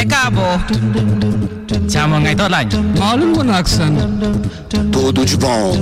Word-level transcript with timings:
ẹ 0.00 0.04
káàbọ̀ 0.10 0.58
chamo 1.92 2.16
ngày 2.20 2.34
tốt 2.38 2.48
lành 2.50 2.68
maalin 3.00 3.32
wanaagsan 3.36 3.92
Tudo 4.92 5.24
de 5.24 5.36
bom. 5.40 5.76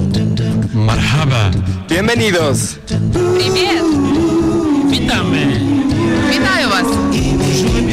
Marhaba. 0.86 1.50
Bienvenidos. 1.88 2.76
Привет! 3.36 3.82
Witamy. 4.90 5.46
Вітаю 6.30 6.68
вас! 6.68 7.86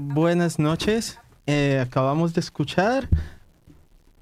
Buenas 0.00 0.58
noches. 0.58 1.18
Eh, 1.46 1.82
acabamos 1.84 2.34
de 2.34 2.40
escuchar 2.40 3.08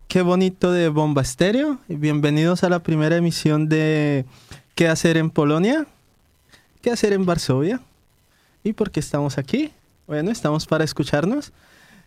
Qué 0.08 0.22
bonito 0.22 0.72
de 0.72 0.88
Bomba 0.88 1.20
Estéreo. 1.20 1.78
Bienvenidos 1.86 2.64
a 2.64 2.70
la 2.70 2.82
primera 2.82 3.16
emisión 3.16 3.68
de 3.68 4.24
¿Qué 4.74 4.88
hacer 4.88 5.18
en 5.18 5.30
Polonia? 5.30 5.86
¿Qué 6.80 6.90
hacer 6.90 7.12
en 7.12 7.26
Varsovia? 7.26 7.80
¿Y 8.64 8.72
por 8.72 8.90
qué 8.90 9.00
estamos 9.00 9.36
aquí? 9.36 9.70
Bueno, 10.06 10.30
estamos 10.30 10.66
para 10.66 10.82
escucharnos. 10.82 11.52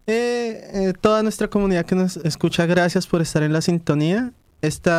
Eh, 0.07 0.71
eh, 0.73 0.93
toda 0.99 1.21
nuestra 1.21 1.47
comunidad 1.47 1.85
que 1.85 1.93
nos 1.93 2.17
escucha, 2.17 2.65
gracias 2.65 3.05
por 3.05 3.21
estar 3.21 3.43
en 3.43 3.53
la 3.53 3.61
sintonía. 3.61 4.31
Este 4.61 4.89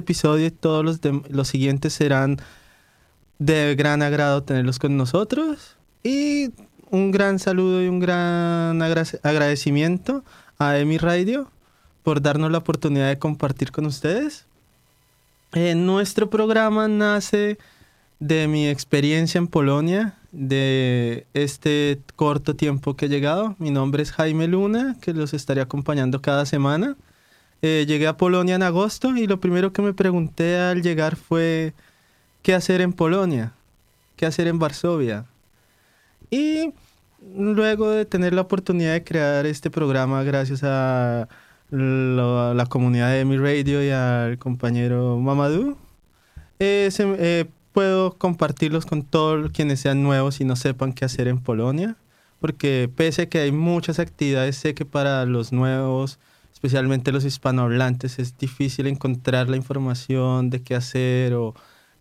episodio 0.00 0.46
y 0.46 0.50
todos 0.50 0.84
los, 0.84 1.00
los 1.30 1.48
siguientes 1.48 1.92
serán 1.92 2.38
de 3.38 3.76
gran 3.76 4.02
agrado 4.02 4.42
tenerlos 4.42 4.80
con 4.80 4.96
nosotros. 4.96 5.76
Y 6.02 6.50
un 6.92 7.10
gran 7.10 7.38
saludo 7.38 7.82
y 7.82 7.88
un 7.88 7.98
gran 7.98 8.80
agra- 8.82 9.04
agradecimiento 9.22 10.22
a 10.58 10.78
Emi 10.78 10.98
Radio 10.98 11.50
por 12.04 12.20
darnos 12.20 12.52
la 12.52 12.58
oportunidad 12.58 13.08
de 13.08 13.18
compartir 13.18 13.72
con 13.72 13.86
ustedes. 13.86 14.44
Eh, 15.54 15.74
nuestro 15.74 16.30
programa 16.30 16.88
nace 16.88 17.58
de 18.20 18.46
mi 18.46 18.68
experiencia 18.68 19.38
en 19.38 19.48
Polonia, 19.48 20.14
de 20.32 21.26
este 21.34 21.98
corto 22.14 22.54
tiempo 22.56 22.94
que 22.94 23.06
he 23.06 23.08
llegado. 23.08 23.56
Mi 23.58 23.70
nombre 23.70 24.02
es 24.02 24.12
Jaime 24.12 24.46
Luna, 24.46 24.96
que 25.00 25.12
los 25.14 25.34
estaré 25.34 25.60
acompañando 25.60 26.20
cada 26.20 26.46
semana. 26.46 26.96
Eh, 27.62 27.84
llegué 27.88 28.06
a 28.06 28.16
Polonia 28.16 28.54
en 28.56 28.62
agosto 28.62 29.16
y 29.16 29.26
lo 29.26 29.40
primero 29.40 29.72
que 29.72 29.82
me 29.82 29.94
pregunté 29.94 30.58
al 30.58 30.82
llegar 30.82 31.16
fue, 31.16 31.74
¿qué 32.42 32.54
hacer 32.54 32.80
en 32.80 32.92
Polonia? 32.92 33.52
¿Qué 34.16 34.26
hacer 34.26 34.46
en 34.46 34.58
Varsovia? 34.58 35.24
Y 36.32 36.72
luego 37.36 37.90
de 37.90 38.06
tener 38.06 38.32
la 38.32 38.40
oportunidad 38.40 38.94
de 38.94 39.04
crear 39.04 39.44
este 39.44 39.70
programa 39.70 40.22
gracias 40.22 40.62
a 40.64 41.28
lo- 41.70 42.40
a 42.40 42.54
la 42.54 42.64
comunidad 42.66 43.12
de 43.12 43.26
mi 43.26 43.36
radio 43.36 43.84
y 43.84 43.90
al 43.90 44.38
compañero 44.38 45.18
Mamadou, 45.18 45.76
eh, 46.58 46.88
se- 46.90 47.16
eh, 47.18 47.44
puedo 47.72 48.14
compartirlos 48.16 48.86
con 48.86 49.02
todos 49.02 49.50
quienes 49.50 49.80
sean 49.80 50.02
nuevos 50.02 50.40
y 50.40 50.44
no 50.44 50.56
sepan 50.56 50.94
qué 50.94 51.04
hacer 51.04 51.28
en 51.28 51.38
Polonia, 51.38 51.96
porque 52.40 52.90
pese 52.94 53.22
a 53.22 53.26
que 53.28 53.38
hay 53.40 53.52
muchas 53.52 53.98
actividades, 53.98 54.56
sé 54.56 54.74
que 54.74 54.86
para 54.86 55.26
los 55.26 55.52
nuevos, 55.52 56.18
especialmente 56.52 57.12
los 57.12 57.24
hispanohablantes, 57.26 58.18
es 58.18 58.38
difícil 58.38 58.86
encontrar 58.86 59.50
la 59.50 59.56
información 59.56 60.48
de 60.48 60.62
qué 60.62 60.74
hacer 60.76 61.34
o 61.34 61.54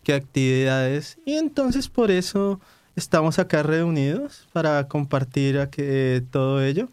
qué 0.04 0.14
actividades, 0.14 1.18
y 1.26 1.34
entonces 1.34 1.90
por 1.90 2.12
eso 2.12 2.60
estamos 2.96 3.40
acá 3.40 3.64
reunidos 3.64 4.48
para 4.54 4.88
compartir 4.88 5.60
a 5.60 5.70
que- 5.70 6.24
todo 6.32 6.62
ello. 6.64 6.90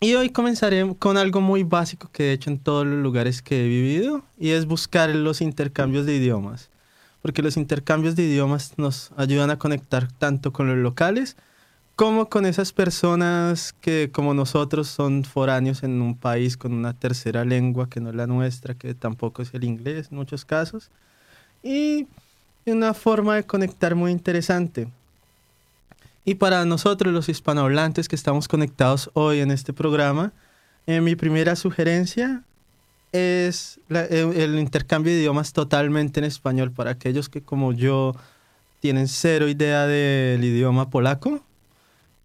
Y 0.00 0.14
hoy 0.14 0.28
comenzaré 0.28 0.94
con 0.98 1.16
algo 1.16 1.40
muy 1.40 1.62
básico 1.62 2.10
que 2.12 2.28
he 2.28 2.32
hecho 2.32 2.50
en 2.50 2.58
todos 2.58 2.86
los 2.86 3.02
lugares 3.02 3.40
que 3.40 3.64
he 3.64 3.68
vivido 3.68 4.22
y 4.38 4.50
es 4.50 4.66
buscar 4.66 5.08
los 5.10 5.40
intercambios 5.40 6.04
de 6.04 6.16
idiomas. 6.16 6.68
Porque 7.22 7.42
los 7.42 7.56
intercambios 7.56 8.14
de 8.14 8.24
idiomas 8.24 8.74
nos 8.76 9.10
ayudan 9.16 9.50
a 9.50 9.58
conectar 9.58 10.12
tanto 10.12 10.52
con 10.52 10.68
los 10.68 10.76
locales 10.76 11.36
como 11.96 12.28
con 12.28 12.44
esas 12.44 12.74
personas 12.74 13.72
que 13.80 14.10
como 14.12 14.34
nosotros 14.34 14.86
son 14.86 15.24
foráneos 15.24 15.82
en 15.82 16.02
un 16.02 16.14
país 16.14 16.58
con 16.58 16.74
una 16.74 16.92
tercera 16.92 17.46
lengua 17.46 17.88
que 17.88 18.00
no 18.00 18.10
es 18.10 18.16
la 18.16 18.26
nuestra, 18.26 18.74
que 18.74 18.94
tampoco 18.94 19.40
es 19.40 19.54
el 19.54 19.64
inglés 19.64 20.08
en 20.10 20.18
muchos 20.18 20.44
casos. 20.44 20.90
Y 21.62 22.06
una 22.72 22.94
forma 22.94 23.36
de 23.36 23.44
conectar 23.44 23.94
muy 23.94 24.10
interesante. 24.10 24.88
Y 26.24 26.34
para 26.34 26.64
nosotros 26.64 27.12
los 27.12 27.28
hispanohablantes 27.28 28.08
que 28.08 28.16
estamos 28.16 28.48
conectados 28.48 29.10
hoy 29.14 29.38
en 29.38 29.52
este 29.52 29.72
programa, 29.72 30.32
eh, 30.86 31.00
mi 31.00 31.14
primera 31.14 31.54
sugerencia 31.54 32.42
es 33.12 33.78
la- 33.88 34.04
eh, 34.04 34.28
el 34.42 34.58
intercambio 34.58 35.12
de 35.12 35.20
idiomas 35.20 35.52
totalmente 35.52 36.18
en 36.18 36.24
español 36.24 36.72
para 36.72 36.90
aquellos 36.90 37.28
que 37.28 37.40
como 37.40 37.72
yo 37.72 38.14
tienen 38.80 39.06
cero 39.08 39.48
idea 39.48 39.86
del 39.86 40.42
idioma 40.42 40.90
polaco. 40.90 41.40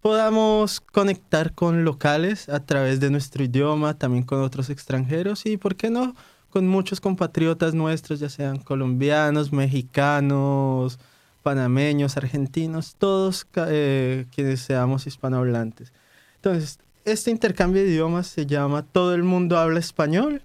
Podamos 0.00 0.80
conectar 0.80 1.52
con 1.54 1.84
locales 1.84 2.48
a 2.48 2.58
través 2.58 2.98
de 2.98 3.10
nuestro 3.10 3.44
idioma, 3.44 3.94
también 3.94 4.24
con 4.24 4.40
otros 4.42 4.68
extranjeros 4.68 5.46
y, 5.46 5.56
¿por 5.56 5.76
qué 5.76 5.90
no?, 5.90 6.16
con 6.52 6.68
muchos 6.68 7.00
compatriotas 7.00 7.72
nuestros, 7.72 8.20
ya 8.20 8.28
sean 8.28 8.58
colombianos, 8.58 9.52
mexicanos, 9.52 10.98
panameños, 11.42 12.16
argentinos, 12.18 12.94
todos 12.98 13.46
eh, 13.56 14.26
quienes 14.34 14.60
seamos 14.60 15.06
hispanohablantes. 15.06 15.92
Entonces, 16.36 16.78
este 17.04 17.30
intercambio 17.30 17.82
de 17.82 17.88
idiomas 17.88 18.26
se 18.26 18.44
llama 18.44 18.82
Todo 18.82 19.14
el 19.14 19.22
mundo 19.22 19.58
habla 19.58 19.80
español 19.80 20.42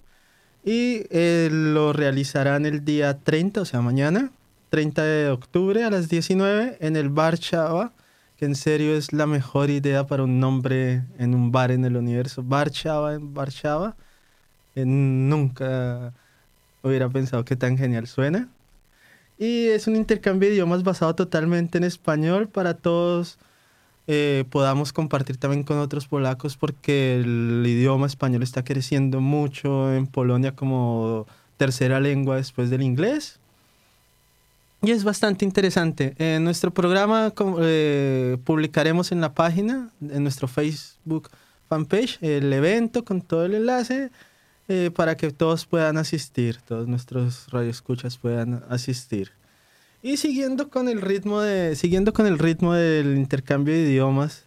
y 0.63 1.03
eh, 1.09 1.49
lo 1.51 1.91
realizarán 1.91 2.65
el 2.65 2.85
día 2.85 3.19
30, 3.19 3.61
o 3.61 3.65
sea, 3.65 3.81
mañana, 3.81 4.31
30 4.69 5.03
de 5.03 5.29
octubre 5.29 5.83
a 5.83 5.89
las 5.89 6.07
19 6.07 6.77
en 6.79 6.95
el 6.95 7.09
Bar 7.09 7.37
Chava, 7.37 7.91
que 8.37 8.45
en 8.45 8.55
serio 8.55 8.95
es 8.95 9.11
la 9.11 9.27
mejor 9.27 9.69
idea 9.69 10.07
para 10.07 10.23
un 10.23 10.39
nombre 10.39 11.03
en 11.19 11.35
un 11.35 11.51
bar 11.51 11.71
en 11.71 11.83
el 11.83 11.97
universo. 11.97 12.43
Bar 12.43 12.71
Chava 12.71 13.13
en 13.13 13.33
Bar 13.33 13.51
Chava. 13.51 13.97
Eh, 14.77 14.85
nunca 14.85 16.13
hubiera 16.83 17.09
pensado 17.09 17.43
que 17.43 17.55
tan 17.55 17.79
genial 17.79 18.05
suena. 18.05 18.47
Y 19.39 19.69
es 19.69 19.87
un 19.87 19.95
intercambio 19.95 20.49
de 20.49 20.55
idiomas 20.55 20.83
basado 20.83 21.15
totalmente 21.15 21.79
en 21.79 21.83
español 21.83 22.47
para 22.47 22.75
todos 22.75 23.39
eh, 24.05 24.45
podamos 24.51 24.93
compartir 24.93 25.37
también 25.37 25.63
con 25.63 25.79
otros 25.79 26.07
polacos 26.07 26.55
porque 26.55 27.19
el 27.19 27.63
idioma 27.67 28.07
español 28.07 28.41
está 28.41 28.63
creciendo 28.63 29.19
mucho 29.19 29.93
en 29.93 30.07
Polonia 30.07 30.55
como 30.55 31.27
tercera 31.57 31.99
lengua 31.99 32.35
después 32.37 32.69
del 32.69 32.83
inglés. 32.83 33.39
Y 34.83 34.91
es 34.91 35.03
bastante 35.03 35.43
interesante. 35.43 36.13
En 36.19 36.43
nuestro 36.43 36.71
programa 36.71 37.33
eh, 37.61 38.37
publicaremos 38.45 39.11
en 39.11 39.21
la 39.21 39.33
página, 39.33 39.89
en 40.01 40.21
nuestro 40.21 40.47
Facebook 40.47 41.29
fanpage, 41.67 42.19
el 42.21 42.53
evento 42.53 43.03
con 43.03 43.21
todo 43.21 43.45
el 43.45 43.55
enlace 43.55 44.11
eh, 44.67 44.91
para 44.93 45.15
que 45.15 45.31
todos 45.31 45.65
puedan 45.65 45.97
asistir, 45.97 46.57
todos 46.61 46.87
nuestros 46.87 47.47
radioescuchas 47.51 48.17
puedan 48.17 48.63
asistir. 48.69 49.31
Y 50.03 50.17
siguiendo 50.17 50.69
con 50.69 50.89
el 50.89 51.01
ritmo 51.01 51.41
de 51.41 51.75
siguiendo 51.75 52.13
con 52.13 52.27
el 52.27 52.37
ritmo 52.37 52.73
del 52.73 53.17
intercambio 53.17 53.73
de 53.73 53.81
idiomas 53.81 54.43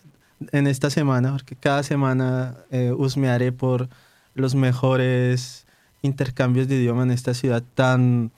en 0.52 0.66
esta 0.66 0.90
semana, 0.90 1.32
porque 1.32 1.56
cada 1.56 1.82
semana 1.82 2.56
eh, 2.70 2.92
husmearé 2.96 3.52
por 3.52 3.88
los 4.34 4.54
mejores 4.54 5.66
intercambios 6.02 6.68
de 6.68 6.76
idioma 6.76 7.02
en 7.02 7.10
esta 7.10 7.34
ciudad 7.34 7.62
tan 7.74 8.30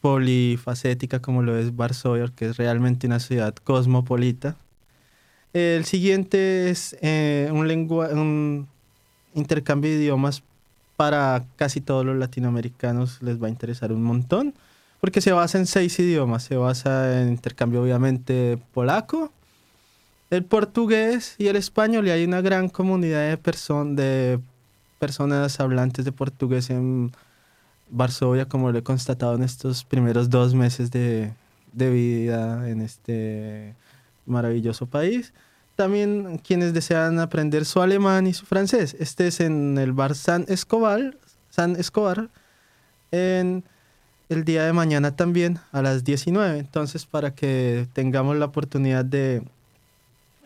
polifacética 0.00 1.20
como 1.20 1.42
lo 1.42 1.56
es 1.56 1.74
Varsovia, 1.76 2.30
que 2.34 2.46
es 2.46 2.56
realmente 2.56 3.06
una 3.06 3.20
ciudad 3.20 3.54
cosmopolita. 3.54 4.56
El 5.52 5.84
siguiente 5.84 6.70
es 6.70 6.96
eh, 7.00 7.50
un, 7.52 7.66
lengua, 7.68 8.08
un 8.08 8.68
intercambio 9.34 9.90
de 9.90 9.96
idiomas 9.96 10.42
para 10.98 11.44
casi 11.54 11.80
todos 11.80 12.04
los 12.04 12.16
latinoamericanos 12.16 13.22
les 13.22 13.40
va 13.40 13.46
a 13.46 13.50
interesar 13.50 13.92
un 13.92 14.02
montón, 14.02 14.52
porque 15.00 15.20
se 15.20 15.30
basa 15.30 15.56
en 15.56 15.66
seis 15.66 15.96
idiomas. 16.00 16.42
Se 16.42 16.56
basa 16.56 17.22
en 17.22 17.28
intercambio 17.28 17.80
obviamente 17.80 18.58
polaco, 18.74 19.30
el 20.30 20.44
portugués 20.44 21.36
y 21.38 21.46
el 21.46 21.54
español, 21.54 22.08
y 22.08 22.10
hay 22.10 22.24
una 22.24 22.40
gran 22.40 22.68
comunidad 22.68 23.30
de, 23.30 23.36
person 23.36 23.94
de 23.94 24.40
personas 24.98 25.60
hablantes 25.60 26.04
de 26.04 26.10
portugués 26.10 26.68
en 26.68 27.12
Varsovia, 27.90 28.46
como 28.46 28.72
lo 28.72 28.78
he 28.78 28.82
constatado 28.82 29.36
en 29.36 29.44
estos 29.44 29.84
primeros 29.84 30.30
dos 30.30 30.52
meses 30.52 30.90
de 30.90 31.32
vida 31.72 32.68
en 32.68 32.80
este 32.80 33.76
maravilloso 34.26 34.86
país. 34.86 35.32
También 35.78 36.38
quienes 36.38 36.74
desean 36.74 37.20
aprender 37.20 37.64
su 37.64 37.80
alemán 37.80 38.26
y 38.26 38.34
su 38.34 38.46
francés. 38.46 38.96
Este 38.98 39.28
es 39.28 39.38
en 39.38 39.78
el 39.78 39.92
bar 39.92 40.16
San 40.16 40.44
Escobar, 40.48 41.16
San 41.50 41.76
Escobar, 41.76 42.30
en 43.12 43.62
el 44.28 44.44
día 44.44 44.64
de 44.64 44.72
mañana 44.72 45.14
también 45.14 45.60
a 45.70 45.80
las 45.80 46.02
19. 46.02 46.58
Entonces, 46.58 47.06
para 47.06 47.32
que 47.32 47.86
tengamos 47.92 48.36
la 48.36 48.46
oportunidad 48.46 49.04
de 49.04 49.44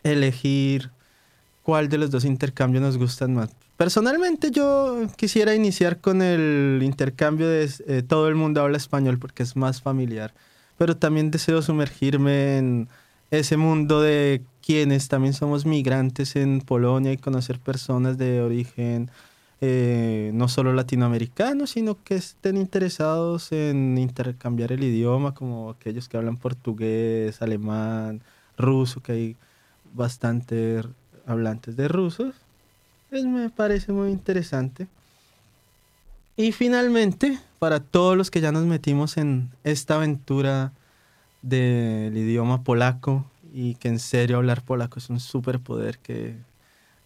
elegir 0.03 0.91
cuál 1.63 1.89
de 1.89 1.97
los 1.97 2.11
dos 2.11 2.27
intercambios 2.27 2.83
nos 2.83 2.99
gustan 2.99 3.33
más. 3.33 3.49
Personalmente 3.79 4.51
yo 4.51 5.07
quisiera 5.17 5.55
iniciar 5.55 5.99
con 5.99 6.21
el 6.21 6.81
intercambio 6.83 7.49
de 7.49 7.71
eh, 7.87 8.03
todo 8.07 8.29
el 8.29 8.35
mundo 8.35 8.61
habla 8.61 8.77
español 8.77 9.19
porque 9.19 9.45
es 9.45 9.57
más 9.57 9.81
familiar, 9.81 10.35
pero 10.77 10.95
también 10.95 11.31
deseo 11.31 11.63
sumergirme 11.63 12.59
en 12.59 12.89
ese 13.31 13.57
mundo 13.57 14.03
de 14.03 14.43
quienes 14.65 15.09
también 15.09 15.35
somos 15.35 15.67
migrantes 15.67 16.37
en 16.37 16.61
Polonia 16.61 17.13
y 17.13 17.17
conocer 17.19 17.59
personas 17.59 18.17
de 18.17 18.41
origen 18.41 19.11
eh, 19.61 20.31
no 20.35 20.49
solo 20.49 20.73
latinoamericanos, 20.73 21.71
sino 21.71 22.03
que 22.03 22.15
estén 22.17 22.57
interesados 22.57 23.53
en 23.53 23.97
intercambiar 23.99 24.73
el 24.73 24.83
idioma, 24.83 25.35
como 25.35 25.71
aquellos 25.71 26.09
que 26.09 26.17
hablan 26.17 26.37
portugués, 26.37 27.43
alemán, 27.43 28.23
ruso, 28.57 29.01
que 29.01 29.13
hay 29.13 29.37
bastante 29.95 30.83
hablantes 31.27 31.77
de 31.77 31.87
rusos. 31.89 32.35
Pues 33.11 33.25
me 33.25 33.51
parece 33.51 33.93
muy 33.93 34.11
interesante. 34.11 34.89
Y 36.37 36.53
finalmente, 36.53 37.39
para 37.59 37.79
todos 37.79 38.17
los 38.17 38.31
que 38.31 38.41
ya 38.41 38.51
nos 38.51 38.65
metimos 38.65 39.17
en 39.17 39.51
esta 39.65 39.95
aventura 39.95 40.73
del 41.43 42.17
idioma 42.17 42.65
polaco 42.65 43.27
y 43.53 43.75
que 43.75 43.89
en 43.89 43.99
serio 43.99 44.39
hablar 44.39 44.63
polaco 44.63 44.99
es 44.99 45.11
un 45.11 45.21
superpoder 45.21 45.99
que 45.99 46.37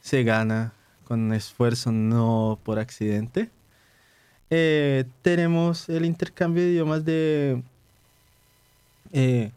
se 0.01 0.23
gana 0.23 0.73
con 1.05 1.33
esfuerzo, 1.33 1.93
no 1.93 2.59
por 2.63 2.79
accidente. 2.79 3.51
Eh, 4.51 5.05
tenemos 5.23 5.89
el 5.89 6.05
intercambio 6.05 6.63
de 6.63 6.71
idiomas 6.71 7.05
de 7.05 7.63
eh, 9.13 9.51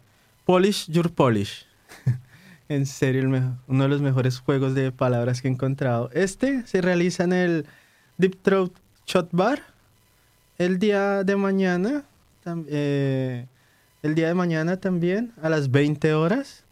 Polish 0.45 0.89
Your 0.89 1.11
Polish. 1.11 1.65
en 2.69 2.85
serio, 2.85 3.23
uno 3.67 3.83
de 3.83 3.89
los 3.89 4.01
mejores 4.01 4.39
juegos 4.39 4.73
de 4.73 4.91
palabras 4.91 5.41
que 5.41 5.47
he 5.47 5.51
encontrado. 5.51 6.09
Este 6.13 6.65
se 6.65 6.81
realiza 6.81 7.23
en 7.23 7.33
el 7.33 7.65
Deep 8.17 8.41
Throat 8.41 8.71
Shot 9.05 9.29
Bar 9.31 9.61
el 10.57 10.79
día 10.79 11.23
de 11.23 11.35
mañana. 11.35 12.03
eh, 12.67 13.45
el 14.01 14.15
día 14.15 14.27
de 14.27 14.33
mañana 14.33 14.77
también 14.77 15.33
a 15.41 15.49
las 15.49 15.71
20 15.71 16.13
horas. 16.13 16.63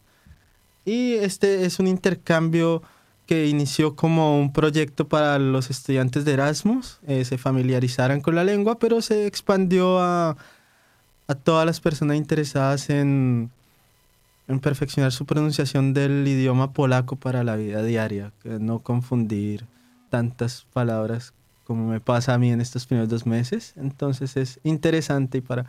Y 0.88 1.12
este 1.16 1.66
es 1.66 1.78
un 1.80 1.86
intercambio 1.86 2.82
que 3.26 3.46
inició 3.46 3.94
como 3.94 4.40
un 4.40 4.54
proyecto 4.54 5.06
para 5.06 5.38
los 5.38 5.68
estudiantes 5.68 6.24
de 6.24 6.32
Erasmus, 6.32 6.98
eh, 7.06 7.26
se 7.26 7.36
familiarizaran 7.36 8.22
con 8.22 8.34
la 8.34 8.42
lengua, 8.42 8.78
pero 8.78 9.02
se 9.02 9.26
expandió 9.26 9.98
a, 9.98 10.38
a 11.26 11.34
todas 11.34 11.66
las 11.66 11.80
personas 11.80 12.16
interesadas 12.16 12.88
en, 12.88 13.50
en 14.48 14.60
perfeccionar 14.60 15.12
su 15.12 15.26
pronunciación 15.26 15.92
del 15.92 16.26
idioma 16.26 16.72
polaco 16.72 17.16
para 17.16 17.44
la 17.44 17.56
vida 17.56 17.82
diaria, 17.82 18.32
no 18.44 18.78
confundir 18.78 19.66
tantas 20.08 20.66
palabras 20.72 21.34
como 21.64 21.86
me 21.86 22.00
pasa 22.00 22.32
a 22.32 22.38
mí 22.38 22.50
en 22.50 22.62
estos 22.62 22.86
primeros 22.86 23.10
dos 23.10 23.26
meses. 23.26 23.74
Entonces 23.76 24.38
es 24.38 24.58
interesante 24.64 25.36
y 25.36 25.40
para 25.42 25.66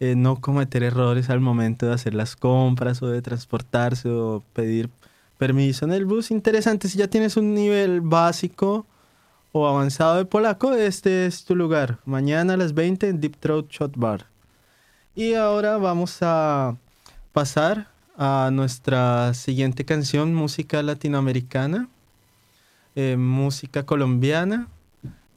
eh, 0.00 0.14
no 0.16 0.40
cometer 0.40 0.82
errores 0.82 1.30
al 1.30 1.40
momento 1.40 1.86
de 1.86 1.94
hacer 1.94 2.14
las 2.14 2.36
compras 2.36 3.02
o 3.02 3.08
de 3.08 3.22
transportarse 3.22 4.08
o 4.08 4.42
pedir 4.52 4.90
permiso 5.38 5.84
en 5.84 5.92
el 5.92 6.04
bus. 6.04 6.30
Interesante, 6.30 6.88
si 6.88 6.98
ya 6.98 7.08
tienes 7.08 7.36
un 7.36 7.54
nivel 7.54 8.00
básico 8.00 8.86
o 9.52 9.68
avanzado 9.68 10.16
de 10.16 10.24
polaco, 10.24 10.74
este 10.74 11.26
es 11.26 11.44
tu 11.44 11.54
lugar. 11.54 11.98
Mañana 12.04 12.54
a 12.54 12.56
las 12.56 12.74
20 12.74 13.08
en 13.08 13.20
Deep 13.20 13.36
Throat 13.38 13.70
Shot 13.70 13.96
Bar. 13.96 14.26
Y 15.14 15.34
ahora 15.34 15.76
vamos 15.76 16.18
a 16.22 16.76
pasar 17.32 17.88
a 18.16 18.50
nuestra 18.52 19.32
siguiente 19.34 19.84
canción, 19.84 20.34
música 20.34 20.82
latinoamericana, 20.82 21.88
eh, 22.96 23.16
música 23.16 23.84
colombiana, 23.84 24.68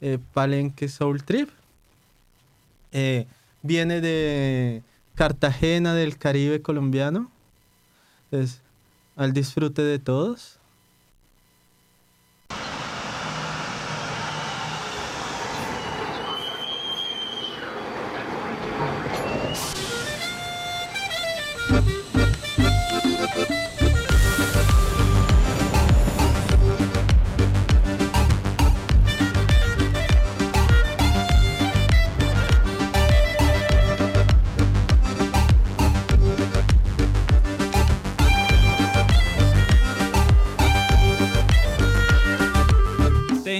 eh, 0.00 0.18
Palenque 0.32 0.88
Soul 0.88 1.22
Trip. 1.22 1.48
Eh, 2.92 3.26
viene 3.68 4.00
de 4.00 4.82
Cartagena 5.14 5.94
del 5.94 6.18
Caribe 6.18 6.62
colombiano. 6.62 7.30
Entonces, 8.30 8.62
al 9.14 9.32
disfrute 9.32 9.82
de 9.82 9.98
todos. 9.98 10.57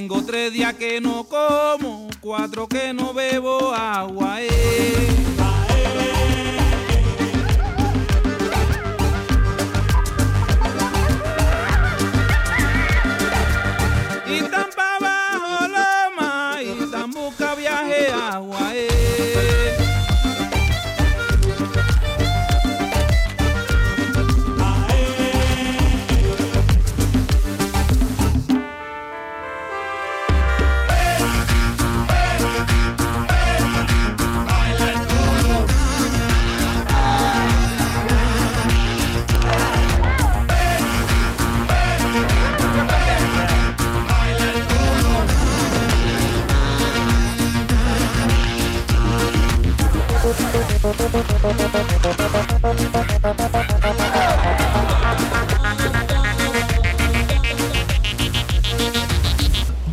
Tengo 0.08 0.24
tres 0.24 0.54
días 0.54 0.72
que 0.72 1.02
no 1.02 1.24
como, 1.24 2.08
cuatro 2.22 2.66
que 2.66 2.94
no 2.94 3.12
bebo 3.12 3.74
agua. 3.74 4.40
eh. 4.40 5.27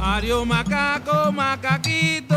Ario 0.02 0.46
macaco, 0.46 1.32
macaquito, 1.32 2.35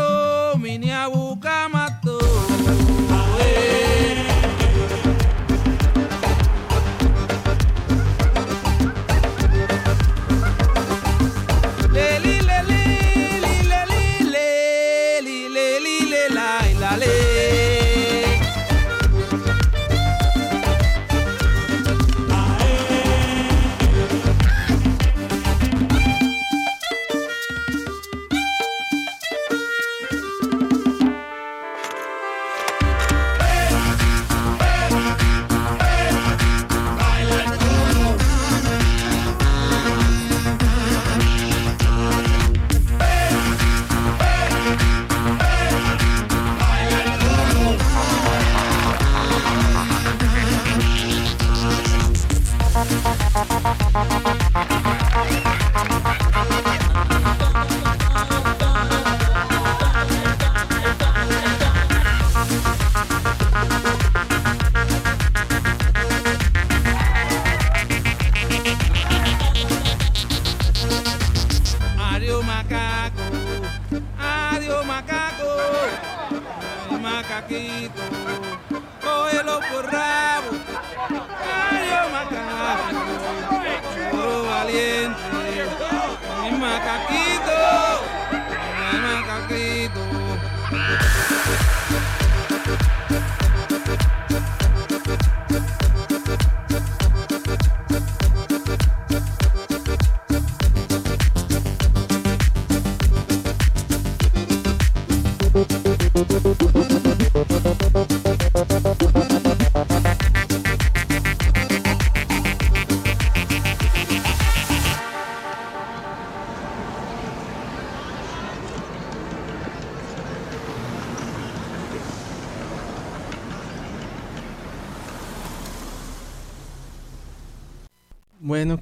macaquinho. 86.79 87.28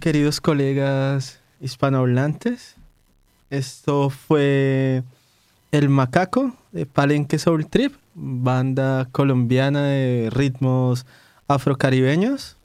Queridos 0.07 0.39
colegas 0.39 1.41
hispanohablantes, 1.59 2.75
esto 3.49 4.09
fue 4.09 5.03
El 5.73 5.89
Macaco 5.89 6.55
de 6.71 6.85
Palenque 6.85 7.37
Soul 7.37 7.67
Trip, 7.67 7.93
banda 8.15 9.09
colombiana 9.11 9.83
de 9.83 10.29
ritmos 10.31 11.05
afrocaribeños. 11.49 12.55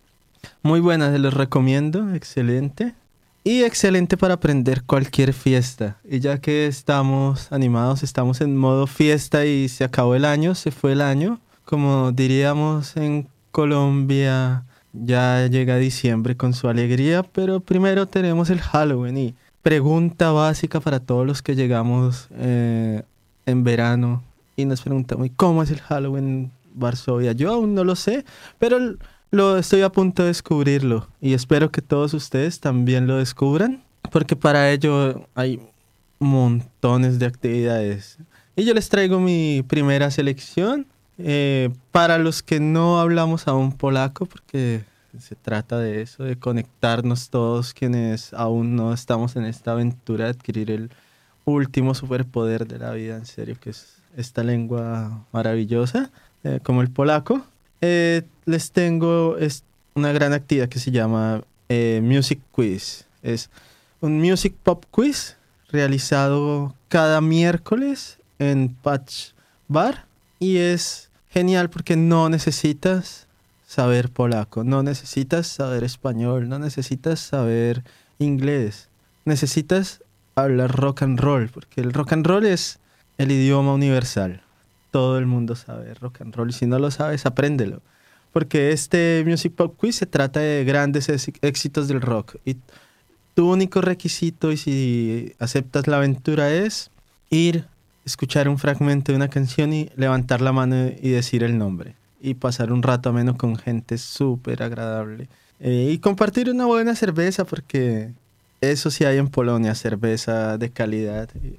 Muy 0.62 0.78
buena, 0.78 1.11
se 1.11 1.18
los 1.18 1.34
recomiendo, 1.34 2.14
excelente. 2.14 2.94
Y 3.42 3.64
excelente 3.64 4.16
para 4.16 4.34
aprender 4.34 4.84
cualquier 4.84 5.32
fiesta. 5.32 5.96
Y 6.08 6.20
ya 6.20 6.38
que 6.38 6.68
estamos 6.68 7.50
animados, 7.50 8.04
estamos 8.04 8.40
en 8.40 8.56
modo 8.56 8.87
fiesta 8.87 9.46
y 9.46 9.68
se 9.68 9.82
acabó 9.82 10.14
el 10.14 10.26
año, 10.26 10.54
se 10.54 10.70
fue 10.70 10.92
el 10.92 11.00
año. 11.00 11.40
Como 11.64 12.12
diríamos 12.12 12.96
en 12.96 13.26
Colombia, 13.50 14.62
ya 14.92 15.46
llega 15.46 15.76
diciembre 15.76 16.37
con 16.37 16.54
su 16.54 16.68
alegría, 16.68 17.22
pero 17.22 17.61
primero 17.61 18.06
tenemos 18.06 18.50
el 18.50 18.61
Halloween 18.61 19.16
y 19.16 19.34
pregunta 19.62 20.32
básica 20.32 20.80
para 20.80 21.00
todos 21.00 21.26
los 21.26 21.42
que 21.42 21.54
llegamos 21.54 22.28
eh, 22.32 23.02
en 23.46 23.64
verano 23.64 24.22
y 24.56 24.64
nos 24.64 24.82
preguntamos, 24.82 25.26
¿y 25.26 25.30
cómo 25.30 25.62
es 25.62 25.70
el 25.70 25.80
Halloween 25.80 26.25
en 26.25 26.52
Varsovia? 26.75 27.32
Yo 27.32 27.52
aún 27.52 27.75
no 27.75 27.84
lo 27.84 27.96
sé, 27.96 28.25
pero 28.58 28.78
lo 29.30 29.56
estoy 29.56 29.82
a 29.82 29.90
punto 29.90 30.22
de 30.22 30.28
descubrirlo 30.28 31.08
y 31.20 31.32
espero 31.32 31.70
que 31.70 31.80
todos 31.80 32.12
ustedes 32.12 32.61
también 32.61 33.06
lo 33.06 33.16
descubran, 33.16 33.82
porque 34.11 34.37
para 34.37 34.70
ello 34.70 35.26
hay 35.34 35.61
montones 36.18 37.18
de 37.18 37.26
actividades. 37.26 38.18
Y 38.54 38.64
yo 38.64 38.75
les 38.75 38.88
traigo 38.90 39.18
mi 39.18 39.64
primera 39.66 40.11
selección 40.11 40.87
eh, 41.19 41.71
para 41.90 42.19
los 42.19 42.42
que 42.42 42.61
no 42.61 43.00
hablamos 43.00 43.49
aún 43.49 43.73
polaco, 43.73 44.26
porque 44.26 44.85
se 45.19 45.35
trata 45.35 45.78
de 45.78 46.02
eso, 46.02 46.25
de 46.25 46.37
conectarnos 46.37 47.31
todos 47.31 47.75
quienes 47.75 48.33
aún 48.33 48.76
no 48.76 48.92
estamos 48.92 49.37
en 49.37 49.45
esta 49.45 49.73
aventura 49.73 50.25
de 50.25 50.31
adquirir 50.31 50.71
el 50.71 50.90
último 51.45 51.95
superpoder 51.95 52.66
de 52.66 52.78
la 52.78 52.92
vida, 52.92 53.16
en 53.16 53.26
serio, 53.26 53.57
que 53.61 53.71
es 53.71 53.97
esta 54.16 54.42
lengua 54.42 55.26
maravillosa, 55.33 56.11
eh, 56.45 56.61
como 56.62 56.83
el 56.83 56.90
polaco. 56.90 57.42
Eh, 57.81 58.23
les 58.47 58.73
tengo 58.73 59.37
una 59.95 60.12
gran 60.12 60.33
actividad 60.33 60.69
que 60.69 60.78
se 60.78 60.90
llama 60.90 61.42
eh, 61.69 62.00
Music 62.02 62.40
Quiz. 62.52 63.07
Es 63.23 63.50
un 64.00 64.21
Music 64.21 64.54
Pop 64.62 64.85
Quiz 64.90 65.37
realizado 65.71 66.75
cada 66.88 67.21
miércoles 67.21 68.19
en 68.38 68.75
Patch 68.75 69.33
Bar 69.69 70.07
y 70.42 70.56
es 70.56 71.08
genial 71.30 71.70
porque 71.70 71.94
no 71.94 72.28
necesitas 72.28 73.28
saber 73.64 74.11
polaco, 74.11 74.64
no 74.64 74.82
necesitas 74.82 75.46
saber 75.46 75.84
español, 75.84 76.49
no 76.49 76.58
necesitas 76.58 77.20
saber 77.20 77.84
inglés, 78.18 78.88
necesitas 79.25 80.02
hablar 80.35 80.76
rock 80.76 81.02
and 81.02 81.20
roll 81.20 81.48
porque 81.48 81.81
el 81.81 81.92
rock 81.92 82.14
and 82.14 82.26
roll 82.26 82.44
es 82.44 82.81
el 83.18 83.31
idioma 83.31 83.72
universal. 83.72 84.42
Todo 84.90 85.16
el 85.16 85.26
mundo 85.26 85.55
sabe 85.55 85.94
rock 85.94 86.22
and 86.22 86.35
roll 86.35 86.50
y 86.50 86.52
si 86.52 86.66
no 86.66 86.81
lo 86.81 86.90
sabes, 86.90 87.24
apréndelo. 87.24 87.81
Porque 88.33 88.72
este 88.72 89.22
Music 89.24 89.55
Pop 89.55 89.76
Quiz 89.78 89.94
se 89.94 90.07
trata 90.07 90.40
de 90.40 90.64
grandes 90.64 91.09
éxitos 91.09 91.87
del 91.87 92.00
rock 92.00 92.35
y 92.44 92.57
tu 93.35 93.48
único 93.48 93.81
requisito 93.81 94.50
y 94.50 94.57
si 94.57 95.35
aceptas 95.38 95.87
la 95.87 95.98
aventura 95.98 96.52
es 96.52 96.90
ir, 97.31 97.66
escuchar 98.04 98.48
un 98.48 98.58
fragmento 98.58 99.12
de 99.12 99.16
una 99.16 99.28
canción 99.28 99.72
y 99.72 99.90
levantar 99.96 100.40
la 100.40 100.52
mano 100.52 100.88
y 101.00 101.10
decir 101.10 101.42
el 101.42 101.58
nombre. 101.58 101.94
Y 102.20 102.34
pasar 102.34 102.72
un 102.72 102.82
rato 102.82 103.08
ameno 103.10 103.36
con 103.36 103.56
gente 103.56 103.98
súper 103.98 104.62
agradable. 104.62 105.28
Eh, 105.60 105.90
y 105.92 105.98
compartir 105.98 106.50
una 106.50 106.66
buena 106.66 106.94
cerveza 106.96 107.44
porque 107.44 108.10
eso 108.60 108.90
sí 108.90 109.04
hay 109.04 109.18
en 109.18 109.28
Polonia, 109.28 109.74
cerveza 109.74 110.58
de 110.58 110.70
calidad. 110.70 111.28
Y- 111.42 111.58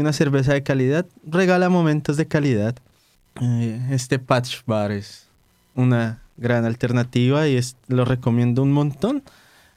una 0.00 0.12
cerveza 0.12 0.52
de 0.52 0.62
calidad 0.62 1.06
regala 1.26 1.68
momentos 1.70 2.16
de 2.18 2.26
calidad. 2.26 2.76
Eh, 3.40 3.80
este 3.90 4.18
Patch 4.18 4.58
Bar 4.66 4.90
es 4.92 5.26
una 5.74 6.20
gran 6.36 6.64
alternativa 6.66 7.48
y 7.48 7.56
es- 7.56 7.76
lo 7.88 8.04
recomiendo 8.04 8.62
un 8.62 8.70
montón. 8.72 9.22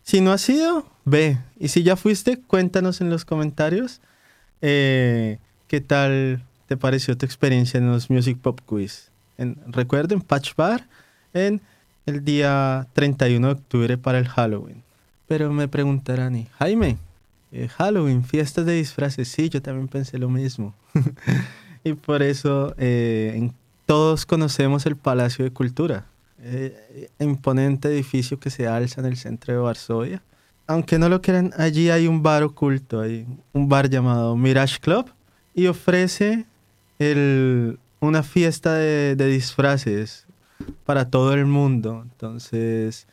Si 0.04 0.20
no 0.20 0.34
has 0.34 0.48
ido, 0.50 0.86
ve. 1.06 1.38
Y 1.60 1.70
si 1.70 1.84
ya 1.84 1.96
fuiste, 1.96 2.38
cuéntanos 2.40 3.00
en 3.02 3.10
los 3.10 3.24
comentarios 3.26 4.02
eh, 4.62 5.40
qué 5.72 5.80
tal 5.80 6.44
te 6.68 6.76
pareció 6.76 7.18
tu 7.18 7.26
experiencia 7.26 7.78
en 7.78 7.90
los 7.90 8.10
Music 8.10 8.38
Pop 8.38 8.60
Quiz. 8.66 9.10
En, 9.38 9.58
recuerden, 9.68 10.20
Patch 10.20 10.54
Bar 10.58 10.86
en 11.34 11.62
el 12.06 12.26
día 12.26 12.90
31 12.92 13.48
de 13.48 13.54
octubre 13.54 13.98
para 13.98 14.20
el 14.20 14.28
Halloween. 14.28 14.84
Pero 15.30 15.50
me 15.54 15.70
preguntarán, 15.70 16.36
¿y 16.36 16.48
Jaime? 16.60 16.98
eh, 17.54 17.70
Halloween, 17.70 18.26
fiestas 18.26 18.66
de 18.66 18.74
disfraces. 18.74 19.30
Sí, 19.30 19.48
yo 19.48 19.62
también 19.62 19.88
pensé 19.88 20.18
lo 20.18 20.28
mismo. 20.28 20.74
y 21.86 21.94
por 21.94 22.22
eso 22.22 22.76
eh, 22.78 23.50
todos 23.86 24.26
conocemos 24.26 24.86
el 24.86 24.98
Palacio 24.98 25.46
de 25.46 25.52
Cultura, 25.52 26.04
eh, 26.42 27.10
imponente 27.18 27.88
edificio 27.88 28.38
que 28.42 28.50
se 28.50 28.68
alza 28.68 29.00
en 29.00 29.08
el 29.08 29.16
centro 29.16 29.54
de 29.54 29.60
Varsovia. 29.62 30.22
Aunque 30.68 31.00
no 31.00 31.08
lo 31.08 31.22
crean, 31.22 31.54
allí 31.58 31.90
hay 31.90 32.08
un 32.08 32.22
bar 32.22 32.44
oculto, 32.44 33.00
hay 33.00 33.26
un 33.54 33.70
bar 33.70 33.90
llamado 33.90 34.36
Mirage 34.36 34.78
Club 34.82 35.10
y 35.54 35.68
ofrece 35.68 36.46
el- 37.00 37.80
una 38.00 38.24
fiesta 38.24 38.74
de, 38.76 39.16
disfraces 39.16 40.26
para 40.86 41.10
todo 41.10 41.34
el 41.34 41.46
mundo. 41.46 42.02
Entonces, 42.04 43.08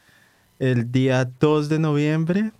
el 0.58 0.90
día 0.90 1.30
2 1.40 1.68
de 1.68 1.78
noviembre, 1.78 2.52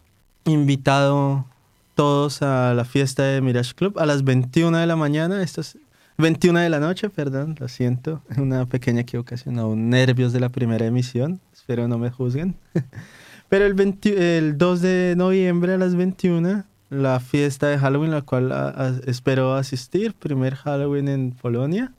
invitado 0.45 1.47
todos 1.95 2.43
a 2.43 2.75
la 2.75 2.85
fiesta 2.85 3.25
de 3.25 3.41
Mirage 3.41 3.75
Club 3.75 3.99
a 3.99 4.07
las 4.07 4.25
21 4.25 4.79
de 4.79 4.87
la 4.87 4.97
mañana. 4.97 5.43
Esto 5.43 5.61
es 5.63 5.79
21 6.19 6.61
de 6.61 6.69
la 6.69 6.81
noche, 6.81 7.11
perdón, 7.11 7.57
lo 7.59 7.69
siento. 7.69 8.23
Una 8.37 8.67
pequeña 8.67 9.01
equivocación, 9.01 9.59
aún 9.59 9.89
nervios 9.91 10.33
de 10.33 10.41
la 10.41 10.49
primera 10.49 10.87
emisión. 10.87 11.41
Espero 11.53 11.89
no 11.89 11.99
me 11.99 12.11
juzguen. 12.11 12.55
Pero 13.49 13.65
el, 13.65 13.75
20 13.75 14.39
el 14.39 14.59
2 14.59 14.81
de 14.83 15.15
noviembre 15.17 15.73
a 15.75 15.79
las 15.79 15.95
21, 15.95 16.65
la 16.91 17.21
fiesta 17.21 17.67
de 17.69 17.79
Halloween, 17.79 18.11
la 18.13 18.23
cual 18.23 18.53
a- 18.53 18.69
a- 18.69 19.01
espero 19.07 19.55
asistir, 19.55 20.15
primer 20.15 20.55
Halloween 20.55 21.09
en 21.09 21.33
Polonia. 21.33 21.93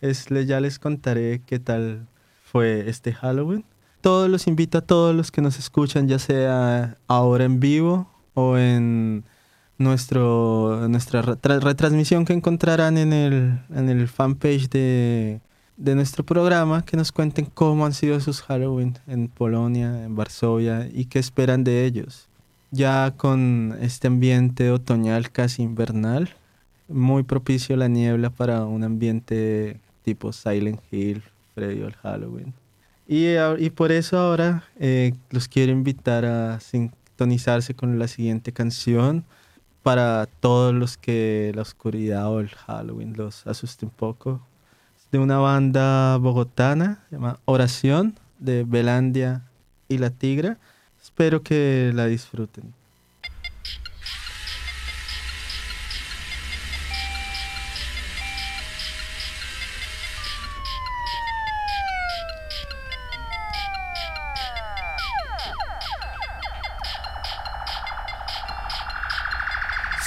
Es, 0.00 0.26
ya 0.28 0.60
les 0.60 0.78
contaré 0.78 1.42
qué 1.46 1.58
tal 1.58 2.06
fue 2.44 2.88
este 2.88 3.12
Halloween. 3.12 3.64
Todos 4.00 4.28
los 4.28 4.46
invito 4.46 4.78
a 4.78 4.82
todos 4.82 5.14
los 5.14 5.30
que 5.30 5.40
nos 5.40 5.58
escuchan, 5.58 6.08
ya 6.08 6.18
sea 6.18 6.96
ahora 7.06 7.44
en 7.44 7.58
vivo 7.60 8.10
o 8.34 8.58
en 8.58 9.24
nuestro, 9.78 10.86
nuestra 10.88 11.22
retra- 11.22 11.60
retransmisión 11.60 12.24
que 12.24 12.32
encontrarán 12.32 12.98
en 12.98 13.12
el, 13.12 13.60
en 13.74 13.88
el 13.88 14.06
fanpage 14.08 14.68
de, 14.68 15.40
de 15.76 15.94
nuestro 15.94 16.24
programa, 16.24 16.84
que 16.84 16.96
nos 16.96 17.12
cuenten 17.12 17.46
cómo 17.46 17.86
han 17.86 17.92
sido 17.94 18.20
sus 18.20 18.42
Halloween 18.42 18.98
en 19.06 19.28
Polonia, 19.28 20.04
en 20.04 20.14
Varsovia 20.16 20.86
y 20.92 21.06
qué 21.06 21.18
esperan 21.18 21.64
de 21.64 21.84
ellos. 21.86 22.28
Ya 22.74 23.12
con 23.16 23.76
este 23.80 24.08
ambiente 24.08 24.70
otoñal 24.72 25.30
casi 25.30 25.62
invernal, 25.62 26.28
muy 26.88 27.22
propicio 27.22 27.76
la 27.76 27.86
niebla 27.86 28.30
para 28.30 28.64
un 28.64 28.82
ambiente 28.82 29.78
tipo 30.02 30.32
Silent 30.32 30.80
Hill, 30.90 31.22
previo 31.54 31.86
al 31.86 31.92
Halloween. 31.94 32.52
Y, 33.06 33.36
a- 33.36 33.54
y 33.58 33.70
por 33.70 33.92
eso 33.92 34.18
ahora 34.18 34.64
eh, 34.80 35.14
los 35.30 35.46
quiero 35.46 35.70
invitar 35.70 36.24
a 36.24 36.58
sintonizarse 36.58 37.74
con 37.74 37.96
la 38.00 38.08
siguiente 38.08 38.50
canción 38.50 39.24
para 39.84 40.26
todos 40.40 40.74
los 40.74 40.96
que 40.96 41.52
la 41.54 41.62
oscuridad 41.62 42.28
o 42.32 42.40
el 42.40 42.48
Halloween 42.48 43.14
los 43.16 43.46
asuste 43.46 43.84
un 43.86 43.92
poco. 43.92 44.40
De 45.12 45.20
una 45.20 45.38
banda 45.38 46.16
bogotana, 46.16 47.04
se 47.08 47.16
llama 47.16 47.38
Oración, 47.44 48.14
de 48.40 48.64
Belandia 48.64 49.42
y 49.88 49.98
La 49.98 50.10
Tigra. 50.10 50.58
Espero 51.04 51.42
que 51.42 51.92
la 51.94 52.06
disfruten. 52.06 52.72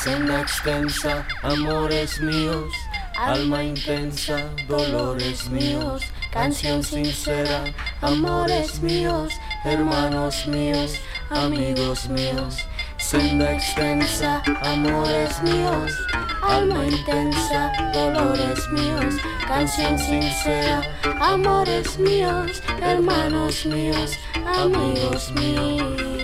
Senda 0.02 0.42
extensa, 0.42 1.28
amores 1.44 2.20
míos, 2.22 2.74
alma 3.20 3.64
intensa, 3.64 4.50
dolores 4.68 5.48
míos, 5.50 6.02
canción 6.34 6.84
sincera, 6.84 7.66
amores 8.02 8.82
míos, 8.82 9.32
hermanos 9.64 10.46
míos, 10.48 11.00
amigos 11.30 12.08
míos. 12.10 12.66
Senda 12.98 13.54
extensa, 13.54 14.42
amores 14.62 15.42
míos, 15.44 15.92
alma 16.42 16.86
intensa, 16.86 17.72
dolores 17.94 18.68
míos, 18.72 19.16
canción 19.48 19.98
sincera, 20.00 20.82
amores 21.22 21.98
míos, 22.00 22.62
hermanos 22.82 23.66
míos, 23.66 24.12
amigos 24.46 25.32
míos. 25.34 26.17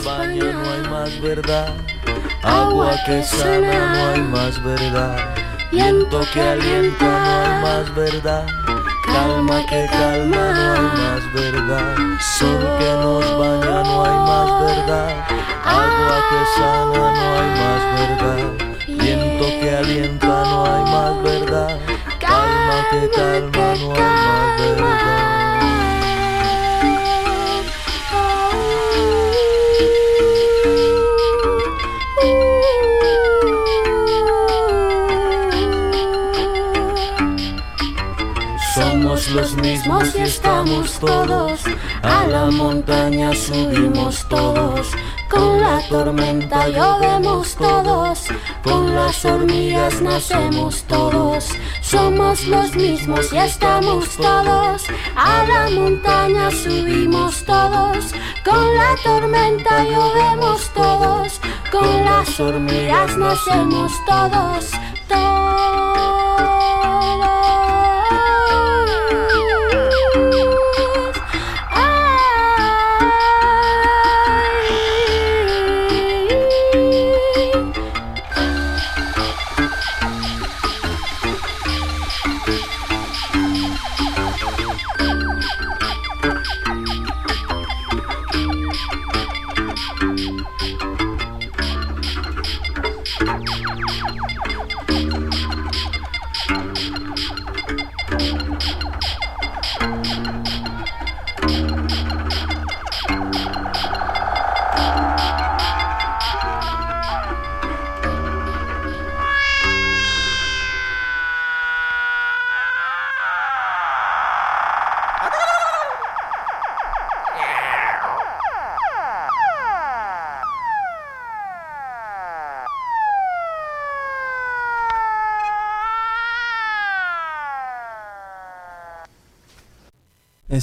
No 0.00 0.70
hay 0.70 0.82
más 0.90 1.20
verdad. 1.20 1.74
Agua 2.42 2.92
que 3.06 3.22
sana 3.22 3.92
no 3.94 4.08
hay 4.10 4.20
más 4.22 4.62
verdad. 4.62 5.34
Viento 5.70 6.20
que 6.32 6.40
alienta 6.40 7.04
no 7.04 7.42
hay 7.42 7.62
más 7.62 7.94
verdad. 7.94 8.46
Calma 9.04 9.66
que 9.66 9.86
calma 9.90 10.52
no 10.52 10.72
hay 10.72 10.82
más 10.82 11.32
verdad. 11.34 11.96
Sol 12.38 12.78
que 12.78 12.92
nos 13.02 13.38
baña 13.38 13.82
no 13.82 14.04
hay 14.04 14.18
más 14.30 14.50
verdad. 14.66 15.26
Agua 15.64 16.16
que 16.30 16.40
sana 16.56 17.12
no 17.18 17.26
hay 17.38 17.50
más 17.60 17.82
verdad. 17.98 18.40
Viento 18.88 19.44
que 19.60 19.76
alienta 19.76 20.26
no 20.26 20.64
hay 20.64 20.84
más 20.84 21.22
verdad. 21.22 21.78
Calma 22.18 22.86
que 22.90 23.10
calma 23.10 23.74
no 23.78 23.94
hay 23.94 24.00
más 24.00 24.60
verdad. 24.60 25.41
Mismos 39.62 40.14
y 40.16 40.22
estamos 40.22 40.98
todos. 40.98 41.60
A 42.02 42.26
la 42.26 42.50
montaña 42.50 43.32
subimos 43.34 44.26
todos. 44.28 44.88
Con 45.30 45.60
la 45.60 45.80
tormenta 45.88 46.68
llovemos 46.68 47.54
todos. 47.56 48.26
Con 48.62 48.94
las 48.94 49.24
hormigas 49.24 50.02
nacemos 50.02 50.82
todos. 50.82 51.48
Somos 51.80 52.44
los 52.46 52.74
mismos 52.74 53.32
y 53.32 53.38
estamos 53.38 54.08
todos. 54.16 54.84
A 55.16 55.44
la 55.44 55.70
montaña 55.70 56.50
subimos 56.50 57.44
todos. 57.44 58.12
Con 58.44 58.76
la 58.76 58.96
tormenta 59.04 59.84
llovemos 59.84 60.68
todos. 60.74 61.40
Con 61.70 62.04
las 62.04 62.40
hormigas 62.40 63.16
nacemos 63.16 63.92
todos. 64.06 64.70
Todos. 65.08 65.41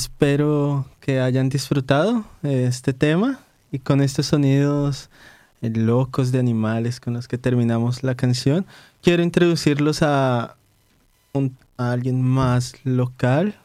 Espero 0.03 0.85
que 1.01 1.19
hayan 1.19 1.49
disfrutado 1.49 2.23
eh, 2.43 2.67
este 2.69 2.93
tema 2.93 3.37
y 3.69 3.79
con 3.79 3.99
estos 3.99 4.27
sonidos 4.27 5.09
eh, 5.61 5.69
locos 5.71 6.31
de 6.31 6.39
animales 6.39 7.01
con 7.01 7.15
los 7.15 7.27
que 7.27 7.37
terminamos 7.37 8.01
la 8.01 8.15
canción, 8.15 8.65
quiero 9.03 9.23
introducirlos 9.23 10.01
a, 10.01 10.55
un- 11.33 11.57
alguien 11.75 12.21
más 12.21 12.75
local, 12.85 13.55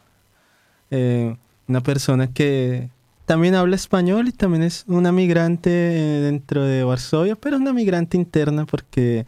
eh, 0.90 1.36
una 1.68 1.82
persona 1.84 2.26
que 2.26 2.90
también 3.26 3.54
habla 3.54 3.76
español 3.76 4.26
y 4.26 4.32
también 4.32 4.64
es 4.64 4.82
una 4.88 5.12
migrante 5.12 5.70
dentro 5.70 6.64
de 6.64 6.82
Varsovia, 6.82 7.36
pero 7.36 7.58
una 7.58 7.72
migrante 7.72 8.16
interna 8.16 8.66
porque 8.66 9.24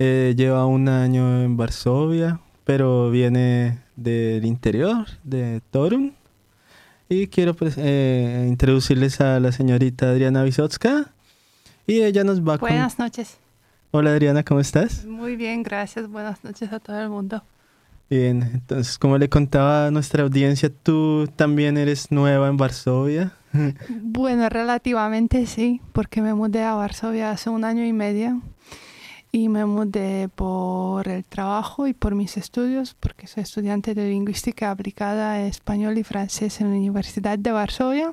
lleva 0.00 0.66
un 0.66 0.88
año 0.88 1.40
en 1.44 1.56
Varsovia, 1.56 2.40
pero 2.64 3.12
viene 3.12 3.78
del 3.94 4.44
interior, 4.44 5.06
de 5.22 5.62
Torun. 5.70 6.14
Y 7.12 7.26
quiero 7.26 7.52
pues, 7.52 7.74
eh, 7.76 8.46
introducirles 8.48 9.20
a 9.20 9.38
la 9.38 9.52
señorita 9.52 10.08
Adriana 10.08 10.44
Wisocka. 10.44 11.12
Y 11.86 12.00
ella 12.00 12.24
nos 12.24 12.40
va 12.40 12.56
con... 12.56 12.70
Buenas 12.70 12.98
noches. 12.98 13.36
Hola 13.90 14.12
Adriana, 14.12 14.42
¿cómo 14.42 14.60
estás? 14.60 15.04
Muy 15.04 15.36
bien, 15.36 15.62
gracias. 15.62 16.08
Buenas 16.08 16.42
noches 16.42 16.72
a 16.72 16.80
todo 16.80 16.98
el 16.98 17.10
mundo. 17.10 17.42
Bien, 18.08 18.42
entonces 18.54 18.96
como 18.96 19.18
le 19.18 19.28
contaba 19.28 19.88
a 19.88 19.90
nuestra 19.90 20.22
audiencia, 20.22 20.70
tú 20.70 21.28
también 21.36 21.76
eres 21.76 22.10
nueva 22.10 22.48
en 22.48 22.56
Varsovia. 22.56 23.32
Bueno, 23.90 24.48
relativamente 24.48 25.44
sí, 25.44 25.82
porque 25.92 26.22
me 26.22 26.32
mudé 26.32 26.62
a 26.62 26.74
Varsovia 26.74 27.30
hace 27.30 27.50
un 27.50 27.64
año 27.64 27.84
y 27.84 27.92
medio 27.92 28.40
y 29.34 29.48
me 29.48 29.64
mudé 29.64 30.28
por 30.28 31.08
el 31.08 31.24
trabajo 31.24 31.86
y 31.86 31.94
por 31.94 32.14
mis 32.14 32.36
estudios, 32.36 32.94
porque 33.00 33.26
soy 33.26 33.44
estudiante 33.44 33.94
de 33.94 34.10
lingüística 34.10 34.70
aplicada 34.70 35.32
a 35.32 35.46
español 35.46 35.96
y 35.96 36.04
francés 36.04 36.60
en 36.60 36.70
la 36.70 36.76
Universidad 36.76 37.38
de 37.38 37.50
Varsovia. 37.50 38.12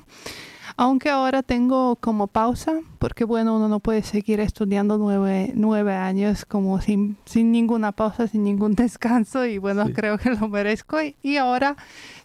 Aunque 0.76 1.10
ahora 1.10 1.42
tengo 1.42 1.96
como 1.96 2.26
pausa, 2.26 2.72
porque 2.98 3.24
bueno, 3.24 3.54
uno 3.56 3.68
no 3.68 3.80
puede 3.80 4.02
seguir 4.02 4.40
estudiando 4.40 4.96
nueve, 4.96 5.52
nueve 5.54 5.92
años 5.94 6.46
como 6.46 6.80
sin, 6.80 7.18
sin 7.26 7.52
ninguna 7.52 7.92
pausa, 7.92 8.26
sin 8.28 8.44
ningún 8.44 8.74
descanso 8.76 9.44
y 9.44 9.58
bueno, 9.58 9.84
Sí. 9.88 9.92
creo 9.92 10.16
que 10.16 10.30
lo 10.30 10.48
merezco. 10.48 11.02
Y, 11.02 11.16
y 11.22 11.36
ahora 11.36 11.76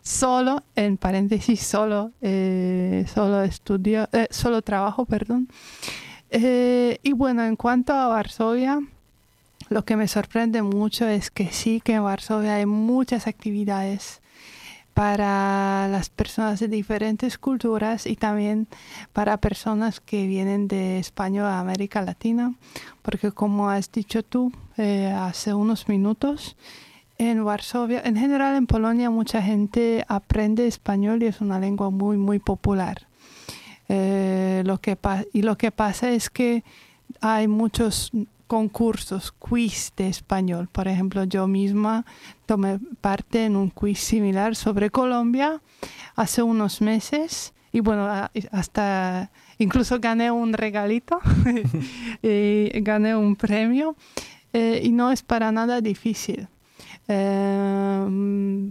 solo, 0.01 0.63
en 0.75 0.95
paréntesis, 0.95 1.59
solo, 1.59 2.11
eh, 2.21 3.05
solo 3.13 3.41
estudio, 3.41 4.07
eh, 4.13 4.27
solo 4.29 4.61
trabajo, 4.61 5.05
perdón. 5.05 5.49
Eh, 6.29 6.99
y 7.03 7.13
bueno, 7.13 7.43
en 7.43 7.55
cuanto 7.55 7.93
a 7.93 8.07
Varsovia, 8.07 8.81
lo 9.69 9.85
que 9.85 9.95
me 9.95 10.07
sorprende 10.07 10.61
mucho 10.61 11.07
es 11.07 11.31
que 11.31 11.51
sí 11.51 11.81
que 11.81 11.93
en 11.93 12.03
Varsovia 12.03 12.55
hay 12.55 12.65
muchas 12.65 13.27
actividades 13.27 14.21
para 14.93 15.89
las 15.89 16.09
personas 16.09 16.59
de 16.61 16.69
diferentes 16.69 17.37
culturas 17.37 18.05
y 18.05 18.15
también 18.15 18.67
para 19.11 19.37
personas 19.37 19.99
que 19.99 20.25
vienen 20.25 20.69
de 20.69 20.99
España 20.99 21.45
a 21.45 21.59
América 21.59 22.01
Latina, 22.01 22.53
porque 23.01 23.31
como 23.33 23.69
has 23.69 23.91
dicho 23.91 24.23
tú 24.23 24.53
eh, 24.77 25.13
hace 25.13 25.53
unos 25.53 25.89
minutos, 25.89 26.55
en 27.17 27.43
Varsovia, 27.43 28.01
en 28.05 28.15
general 28.15 28.55
en 28.55 28.67
Polonia, 28.67 29.09
mucha 29.09 29.41
gente 29.41 30.05
aprende 30.07 30.67
español 30.67 31.23
y 31.23 31.27
es 31.27 31.41
una 31.41 31.59
lengua 31.59 31.89
muy, 31.89 32.17
muy 32.17 32.39
popular. 32.39 33.07
Eh, 33.87 34.63
lo 34.65 34.79
que 34.79 34.97
y 35.33 35.41
lo 35.43 35.57
que 35.57 35.71
pasa 35.71 36.11
es 36.11 36.29
que 36.29 36.63
hay 37.21 37.47
muchos 37.47 38.11
concursos, 38.47 39.31
quiz 39.31 39.91
de 39.97 40.07
español. 40.07 40.69
Por 40.71 40.87
ejemplo, 40.87 41.23
yo 41.23 41.47
misma 41.47 42.05
tomé 42.45 42.79
parte 43.01 43.45
en 43.45 43.55
un 43.55 43.69
quiz 43.69 43.99
similar 43.99 44.55
sobre 44.55 44.89
Colombia 44.89 45.61
hace 46.15 46.43
unos 46.43 46.81
meses 46.81 47.53
y 47.71 47.81
bueno, 47.81 48.07
hasta 48.51 49.31
incluso 49.57 49.99
gané 49.99 50.31
un 50.31 50.53
regalito 50.53 51.19
y 52.21 52.69
gané 52.81 53.15
un 53.15 53.35
premio 53.35 53.95
eh, 54.53 54.79
y 54.83 54.91
no 54.91 55.11
es 55.11 55.23
para 55.23 55.51
nada 55.51 55.81
difícil. 55.81 56.47
Eh, 57.07 58.05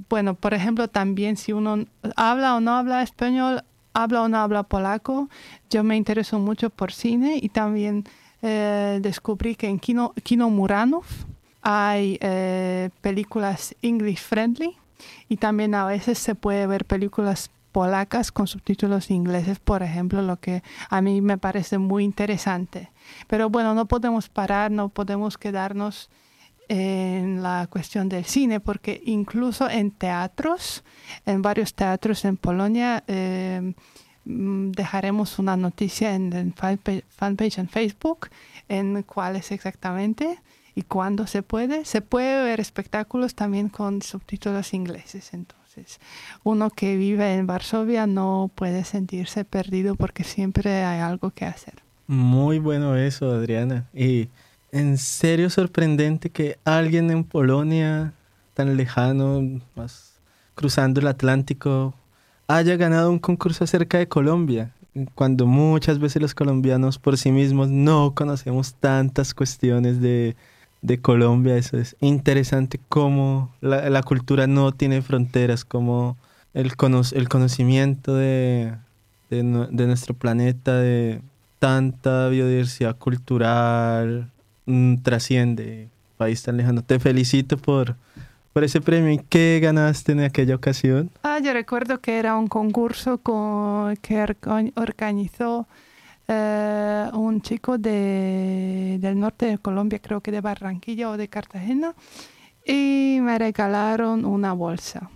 bueno, 0.08 0.34
por 0.34 0.54
ejemplo, 0.54 0.88
también 0.88 1.36
si 1.36 1.52
uno 1.52 1.84
habla 2.16 2.56
o 2.56 2.60
no 2.60 2.76
habla 2.76 3.02
español, 3.02 3.62
habla 3.94 4.22
o 4.22 4.28
no 4.28 4.38
habla 4.38 4.64
polaco, 4.64 5.28
yo 5.70 5.82
me 5.84 5.96
intereso 5.96 6.38
mucho 6.38 6.68
por 6.68 6.92
cine 6.92 7.38
y 7.40 7.48
también 7.48 8.04
eh, 8.42 8.98
descubrí 9.00 9.54
que 9.54 9.68
en 9.68 9.78
Kino, 9.78 10.12
Kino 10.22 10.50
Muranów 10.50 11.24
hay 11.62 12.18
eh, 12.20 12.90
películas 13.00 13.74
English 13.80 14.18
friendly 14.18 14.76
y 15.28 15.38
también 15.38 15.74
a 15.74 15.86
veces 15.86 16.18
se 16.18 16.34
puede 16.34 16.66
ver 16.66 16.84
películas 16.84 17.50
polacas 17.72 18.30
con 18.30 18.46
subtítulos 18.46 19.10
ingleses, 19.10 19.58
por 19.58 19.82
ejemplo, 19.82 20.22
lo 20.22 20.36
que 20.36 20.62
a 20.90 21.00
mí 21.00 21.20
me 21.20 21.38
parece 21.38 21.78
muy 21.78 22.04
interesante. 22.04 22.90
Pero 23.26 23.50
bueno, 23.50 23.74
no 23.74 23.86
podemos 23.86 24.28
parar, 24.28 24.70
no 24.70 24.90
podemos 24.90 25.38
quedarnos 25.38 26.08
en 26.68 27.42
la 27.42 27.66
cuestión 27.70 28.08
del 28.08 28.24
cine, 28.24 28.60
porque 28.60 29.02
incluso 29.04 29.68
en 29.68 29.90
teatros, 29.90 30.84
en 31.26 31.42
varios 31.42 31.74
teatros 31.74 32.24
en 32.24 32.36
Polonia, 32.36 33.04
eh, 33.06 33.74
mm, 34.24 34.70
dejaremos 34.72 35.38
una 35.38 35.56
noticia 35.56 36.14
en 36.14 36.32
el 36.32 36.52
fanpage, 36.52 37.04
fanpage 37.08 37.58
en 37.58 37.68
Facebook 37.68 38.28
en 38.68 39.02
cuál 39.02 39.36
es 39.36 39.52
exactamente 39.52 40.38
y 40.74 40.82
cuándo 40.82 41.26
se 41.26 41.42
puede. 41.42 41.84
Se 41.84 42.00
puede 42.00 42.44
ver 42.44 42.60
espectáculos 42.60 43.34
también 43.34 43.68
con 43.68 44.02
subtítulos 44.02 44.74
ingleses. 44.74 45.32
Entonces, 45.34 46.00
uno 46.42 46.70
que 46.70 46.96
vive 46.96 47.34
en 47.34 47.46
Varsovia 47.46 48.06
no 48.06 48.50
puede 48.54 48.84
sentirse 48.84 49.44
perdido 49.44 49.94
porque 49.96 50.24
siempre 50.24 50.84
hay 50.84 51.00
algo 51.00 51.30
que 51.30 51.44
hacer. 51.44 51.74
Muy 52.06 52.58
bueno 52.58 52.96
eso, 52.96 53.30
Adriana. 53.30 53.88
Y 53.94 54.28
en 54.74 54.98
serio 54.98 55.50
sorprendente 55.50 56.30
que 56.30 56.58
alguien 56.64 57.08
en 57.12 57.22
Polonia, 57.22 58.12
tan 58.54 58.76
lejano, 58.76 59.60
más 59.76 60.14
cruzando 60.56 61.00
el 61.00 61.06
Atlántico, 61.06 61.94
haya 62.48 62.76
ganado 62.76 63.08
un 63.08 63.20
concurso 63.20 63.62
acerca 63.62 63.98
de 63.98 64.08
Colombia, 64.08 64.72
cuando 65.14 65.46
muchas 65.46 66.00
veces 66.00 66.20
los 66.20 66.34
colombianos 66.34 66.98
por 66.98 67.16
sí 67.16 67.30
mismos 67.30 67.68
no 67.68 68.14
conocemos 68.16 68.74
tantas 68.74 69.32
cuestiones 69.32 70.00
de, 70.00 70.34
Colombia. 71.00 71.56
Eso 71.56 71.78
es 71.78 71.96
interesante 72.00 72.78
cómo 72.88 73.54
la, 73.60 74.02
cultura 74.02 74.48
no 74.48 74.72
tiene 74.72 75.02
fronteras, 75.02 75.64
cómo 75.64 76.16
el, 76.52 76.76
cono 76.76 77.02
el 77.12 77.28
conocimiento 77.28 78.16
de 78.16 78.76
nuestro 79.30 80.14
planeta, 80.14 80.76
de 80.76 81.22
tanta 81.60 82.28
biodiversidad 82.28 82.98
cultural, 82.98 84.30
mm, 84.66 84.96
trasciende 85.02 85.88
país 86.16 86.42
tan 86.42 86.56
lejano. 86.56 86.82
Te 86.82 86.98
felicito 86.98 87.56
por, 87.56 87.96
por 88.52 88.64
ese 88.64 88.80
premio. 88.80 89.10
¿Y 89.12 89.18
qué 89.18 89.58
ganaste 89.62 90.12
en 90.12 90.20
aquella 90.20 90.54
ocasión? 90.54 91.10
Ah, 91.22 91.38
yo 91.42 91.52
recuerdo 91.52 92.00
que 92.00 92.18
era 92.18 92.36
un 92.36 92.46
concurso 92.48 93.18
con, 93.18 93.96
que 93.96 94.22
orga- 94.22 94.72
organizó 94.76 95.66
eh, 96.28 97.08
un 97.12 97.42
chico 97.42 97.78
de, 97.78 98.98
del 99.00 99.18
norte 99.18 99.46
de 99.46 99.58
Colombia, 99.58 99.98
creo 100.00 100.20
que 100.20 100.30
de 100.30 100.40
Barranquilla 100.40 101.10
o 101.10 101.16
de 101.16 101.28
Cartagena, 101.28 101.94
y 102.66 103.18
me 103.20 103.38
regalaron 103.38 104.24
una 104.24 104.52
bolsa, 104.54 105.10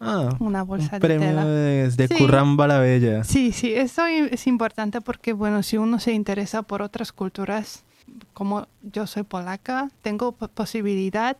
Ah, 0.00 0.36
una 0.40 0.62
un 0.62 0.68
bolsa 0.68 0.98
de 0.98 1.00
premio 1.00 1.28
tela. 1.28 1.46
desde 1.46 2.08
Sí. 2.08 2.14
Curramba 2.16 2.66
la 2.66 2.78
Bella. 2.80 3.24
Sí, 3.24 3.52
sí, 3.52 3.72
eso 3.72 4.04
es 4.06 4.46
importante 4.46 5.00
porque, 5.00 5.32
bueno, 5.32 5.62
si 5.62 5.78
uno 5.78 5.98
se 5.98 6.12
interesa 6.12 6.60
por 6.62 6.82
otras 6.82 7.12
culturas, 7.12 7.84
como 8.32 8.66
yo 8.82 9.06
soy 9.06 9.22
polaca, 9.22 9.90
tengo 10.02 10.32
po- 10.32 10.48
posibilidad 10.48 11.36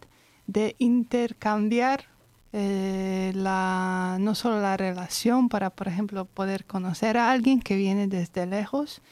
de 0.46 0.74
intercambiar 0.78 2.04
eh, 2.52 3.32
la, 3.34 4.16
no 4.20 4.34
solo 4.34 4.60
la 4.60 4.76
relación 4.76 5.48
para, 5.48 5.70
por 5.70 5.88
ejemplo, 5.88 6.24
poder 6.24 6.64
conocer 6.64 7.16
a 7.16 7.30
alguien 7.32 7.60
que 7.60 7.76
viene 7.76 8.06
desde 8.06 8.46
lejos, 8.46 9.02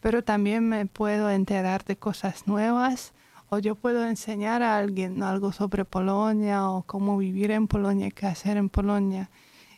pero 0.00 0.22
también 0.22 0.68
me 0.68 0.86
puedo 0.86 1.30
enterar 1.30 1.84
de 1.84 1.96
cosas 1.96 2.46
nuevas 2.46 3.12
o 3.48 3.58
yo 3.58 3.74
puedo 3.74 4.06
enseñar 4.06 4.62
a 4.62 4.76
alguien 4.76 5.22
algo 5.22 5.52
sobre 5.52 5.84
Polonia 5.84 6.68
o 6.68 6.82
cómo 6.82 7.16
vivir 7.18 7.50
en 7.50 7.66
Polonia, 7.68 8.10
qué 8.10 8.26
hacer 8.26 8.56
en 8.56 8.68
Polonia. 8.68 9.30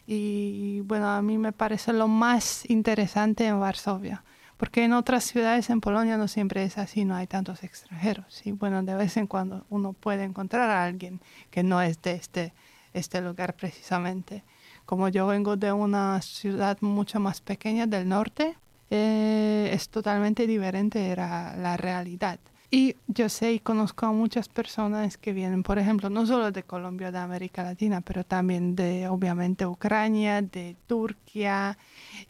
Y 0.07 0.81
bueno, 0.83 1.09
a 1.09 1.21
mí 1.23 1.37
me 1.39 1.53
parece 1.53 1.93
lo 1.93 2.09
más 2.09 2.69
interesante 2.71 3.47
en 3.47 3.59
Varsovia, 3.61 4.25
porque 4.57 4.85
en 4.85 4.93
otras 4.93 5.25
ciudades 5.25 5.69
en 5.71 5.81
Polonia 5.81 6.17
no 6.17 6.29
siempre 6.29 6.65
es 6.65 6.79
así, 6.79 7.05
no 7.05 7.15
hay 7.15 7.27
tantos 7.27 7.63
extranjeros. 7.63 8.47
Y 8.47 8.53
bueno, 8.53 8.83
de 8.83 8.95
vez 8.95 9.17
en 9.17 9.27
cuando 9.27 9.67
uno 9.69 9.93
puede 9.93 10.25
encontrar 10.25 10.71
a 10.71 10.85
alguien 10.85 11.21
que 11.51 11.63
no 11.63 11.81
es 11.83 12.01
de 12.03 12.13
este, 12.13 12.55
este 12.95 13.21
lugar 13.21 13.55
precisamente. 13.55 14.45
Como 14.87 15.09
yo 15.09 15.27
vengo 15.27 15.57
de 15.57 15.73
una 15.73 16.23
ciudad 16.23 16.79
mucho 16.81 17.21
más 17.21 17.41
pequeña 17.41 17.87
del 17.87 18.09
norte, 18.09 18.57
eh, 18.91 19.71
es 19.73 19.89
totalmente 19.89 20.47
diferente 20.47 21.15
la, 21.17 21.55
la 21.57 21.77
realidad. 21.77 22.39
Y 22.71 22.97
yo 23.07 23.29
sé 23.29 23.53
y 23.53 23.61
conozco 23.61 24.07
a 24.07 24.13
muchas 24.13 24.49
personas 24.49 25.19
que 25.19 25.33
vienen, 25.33 25.63
por 25.63 25.79
ejemplo, 25.79 26.11
no 26.11 26.27
solo 26.27 26.51
de 26.51 26.63
Colombia, 26.65 27.13
de 27.13 27.19
América 27.19 27.63
Latina, 27.63 28.01
pero 28.01 28.25
también 28.25 28.75
de, 28.75 29.07
obviamente, 29.09 29.67
Ucrania, 29.67 30.43
de 30.43 30.77
Turquía, 30.87 31.79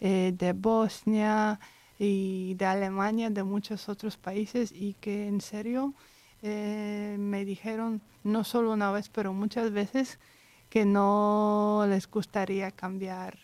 eh, 0.01 0.35
de 0.37 0.53
Bosnia 0.53 1.59
y 1.99 2.55
de 2.55 2.67
Alemania, 2.67 3.31
de 3.31 3.43
muchos 3.43 3.89
otros 3.89 4.17
países, 4.17 4.73
y 4.73 4.95
que 5.01 5.27
en 5.29 5.41
serio 5.41 5.95
eh, 6.43 7.17
me 7.19 7.45
dijeron, 7.45 8.01
no 8.25 8.45
solo 8.45 8.73
una 8.73 8.91
vez, 8.93 9.09
pero 9.09 9.33
muchas 9.33 9.71
veces, 9.73 10.19
que 10.69 10.85
no 10.85 11.87
les 11.89 12.11
gustaría 12.11 12.71
cambiar 12.71 13.39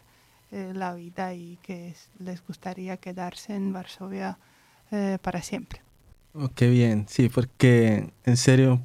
eh, 0.51 0.73
la 0.75 0.95
vida 0.95 1.33
y 1.35 1.59
que 1.63 1.89
es- 1.89 2.11
les 2.19 2.45
gustaría 2.47 2.97
quedarse 2.99 3.55
en 3.55 3.73
Varsovia 3.73 4.39
eh, 4.91 5.19
para 5.23 5.41
siempre. 5.41 5.81
Oh, 6.35 6.49
qué 6.55 6.69
bien, 6.69 7.07
sí, 7.09 7.29
porque 7.29 8.11
en 8.25 8.37
serio, 8.37 8.81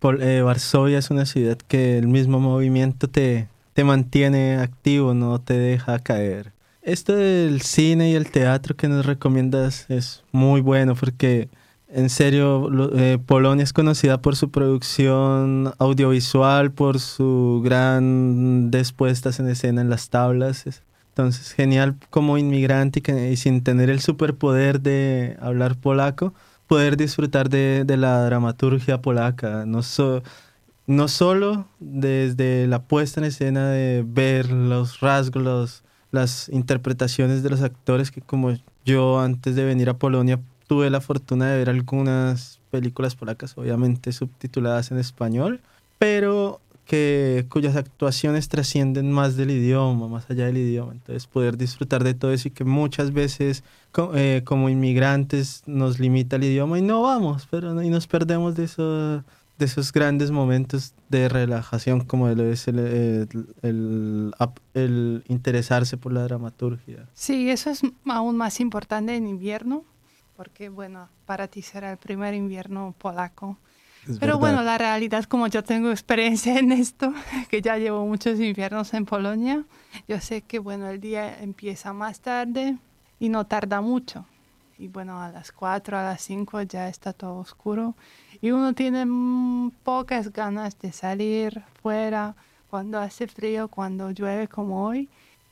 Pol- 0.00 0.22
eh, 0.22 0.42
Varsovia 0.42 0.98
es 0.98 1.10
una 1.10 1.26
ciudad 1.26 1.56
que 1.56 1.98
el 1.98 2.08
mismo 2.08 2.40
movimiento 2.40 3.08
te, 3.08 3.48
te 3.74 3.84
mantiene 3.84 4.56
activo, 4.56 5.14
no 5.14 5.40
te 5.40 5.54
deja 5.54 5.98
caer. 6.00 6.52
Esto 6.82 7.14
del 7.14 7.60
cine 7.62 8.10
y 8.10 8.14
el 8.14 8.30
teatro 8.30 8.74
que 8.76 8.88
nos 8.88 9.06
recomiendas 9.06 9.86
es 9.88 10.24
muy 10.32 10.60
bueno 10.60 10.96
porque 10.96 11.48
en 11.88 12.10
serio 12.10 12.68
eh, 12.96 13.18
Polonia 13.24 13.62
es 13.62 13.72
conocida 13.72 14.20
por 14.20 14.34
su 14.34 14.50
producción 14.50 15.72
audiovisual, 15.78 16.72
por 16.72 16.98
su 16.98 17.60
gran 17.64 18.70
puestas 18.96 19.38
en 19.38 19.48
escena 19.48 19.80
en 19.80 19.90
las 19.90 20.08
tablas. 20.10 20.66
Es- 20.66 20.82
Entonces, 21.10 21.52
genial 21.52 21.96
como 22.10 22.36
inmigrante 22.38 23.00
y, 23.06 23.32
y 23.32 23.36
sin 23.36 23.62
tener 23.62 23.88
el 23.90 24.00
superpoder 24.00 24.80
de 24.80 25.36
hablar 25.40 25.76
polaco, 25.76 26.34
poder 26.66 26.96
disfrutar 26.96 27.48
de, 27.50 27.84
de 27.86 27.96
la 27.98 28.24
dramaturgia 28.24 29.02
polaca, 29.02 29.64
no, 29.66 29.82
so- 29.82 30.22
no 30.86 31.06
solo 31.08 31.66
desde 31.80 32.66
la 32.66 32.82
puesta 32.84 33.20
en 33.20 33.26
escena 33.26 33.68
de 33.70 34.04
ver 34.06 34.50
los 34.50 35.00
rasgos, 35.00 35.84
las 36.12 36.48
interpretaciones 36.50 37.42
de 37.42 37.50
los 37.50 37.62
actores, 37.62 38.10
que 38.10 38.20
como 38.20 38.56
yo 38.84 39.18
antes 39.18 39.56
de 39.56 39.64
venir 39.64 39.88
a 39.88 39.98
Polonia 39.98 40.38
tuve 40.68 40.88
la 40.90 41.00
fortuna 41.00 41.50
de 41.50 41.58
ver 41.58 41.70
algunas 41.70 42.60
películas 42.70 43.16
polacas, 43.16 43.58
obviamente 43.58 44.12
subtituladas 44.12 44.92
en 44.92 44.98
español, 44.98 45.60
pero 45.98 46.60
que 46.86 47.46
cuyas 47.48 47.76
actuaciones 47.76 48.48
trascienden 48.48 49.12
más 49.12 49.36
del 49.36 49.50
idioma, 49.50 50.08
más 50.08 50.28
allá 50.30 50.46
del 50.46 50.58
idioma. 50.58 50.92
Entonces 50.92 51.26
poder 51.26 51.56
disfrutar 51.56 52.04
de 52.04 52.14
todo 52.14 52.32
eso 52.32 52.48
y 52.48 52.50
que 52.50 52.64
muchas 52.64 53.12
veces 53.12 53.62
eh, 54.14 54.42
como 54.44 54.68
inmigrantes 54.68 55.62
nos 55.66 55.98
limita 55.98 56.36
el 56.36 56.44
idioma 56.44 56.78
y 56.78 56.82
no 56.82 57.02
vamos, 57.02 57.46
pero 57.50 57.82
y 57.82 57.88
nos 57.88 58.06
perdemos 58.06 58.56
de, 58.56 58.64
eso, 58.64 59.24
de 59.62 59.66
esos 59.66 59.92
grandes 59.92 60.32
momentos 60.32 60.92
de 61.08 61.28
relajación 61.28 62.00
como 62.00 62.28
lo 62.28 62.44
es 62.50 62.66
el, 62.66 62.80
el, 62.80 63.28
el 63.62 64.34
el 64.74 65.24
interesarse 65.28 65.96
por 65.96 66.12
la 66.12 66.24
dramaturgia. 66.24 67.08
Sí, 67.14 67.48
eso 67.48 67.70
es 67.70 67.82
aún 68.06 68.36
más 68.36 68.58
importante 68.58 69.14
en 69.14 69.28
invierno, 69.28 69.84
porque 70.36 70.68
bueno, 70.68 71.08
para 71.26 71.46
ti 71.46 71.62
será 71.62 71.92
el 71.92 71.96
primer 71.98 72.34
invierno 72.34 72.92
polaco. 72.98 73.56
Es 74.08 74.18
Pero 74.18 74.32
verdad. 74.32 74.38
bueno, 74.40 74.62
la 74.62 74.78
realidad, 74.78 75.24
como 75.24 75.46
yo 75.46 75.62
tengo 75.62 75.92
experiencia 75.92 76.58
en 76.58 76.72
esto, 76.72 77.14
que 77.48 77.62
ya 77.62 77.78
llevo 77.78 78.04
muchos 78.04 78.40
inviernos 78.40 78.92
en 78.94 79.04
Polonia, 79.06 79.64
yo 80.08 80.20
sé 80.20 80.42
que 80.42 80.58
bueno, 80.58 80.88
el 80.88 81.00
día 81.00 81.40
empieza 81.40 81.92
más 81.92 82.18
tarde 82.20 82.78
y 83.20 83.28
no 83.28 83.46
tarda 83.46 83.80
mucho. 83.80 84.26
Y 84.76 84.88
bueno, 84.88 85.22
a 85.22 85.30
las 85.30 85.52
4, 85.52 85.96
a 85.96 86.02
las 86.02 86.22
5 86.22 86.62
ya 86.62 86.88
está 86.88 87.12
todo 87.12 87.36
oscuro 87.36 87.94
y 88.42 88.50
uno 88.50 88.74
tiene 88.74 89.06
mm, 89.06 89.70
pocas 89.84 90.32
ganas 90.32 90.78
de 90.80 90.92
salir 90.92 91.62
fuera 91.80 92.34
cuando 92.68 92.98
hace 92.98 93.28
frío, 93.28 93.68
cuando 93.68 94.10
llueve 94.10 94.48
como 94.48 94.84
hoy. 94.86 95.08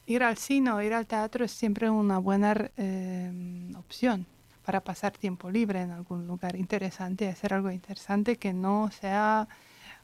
Ir 0.07 0.25
al 0.25 0.37
cine 0.37 0.85
ir 0.85 0.93
al 0.93 1.07
teatro 1.07 1.45
es 1.45 1.53
siempre 1.53 1.89
una 1.89 2.19
buena 2.19 2.53
eh, 2.77 3.73
opción 3.79 4.27
para 4.65 4.81
pasar 4.81 5.13
tiempo 5.13 5.51
libre 5.51 5.83
en 5.83 5.93
algún 5.93 6.27
lugar 6.27 6.57
interesante, 6.57 7.29
hacer 7.29 7.55
algo 7.55 7.71
interesante 7.71 8.37
que 8.37 8.53
no 8.53 8.91
sea 8.91 9.49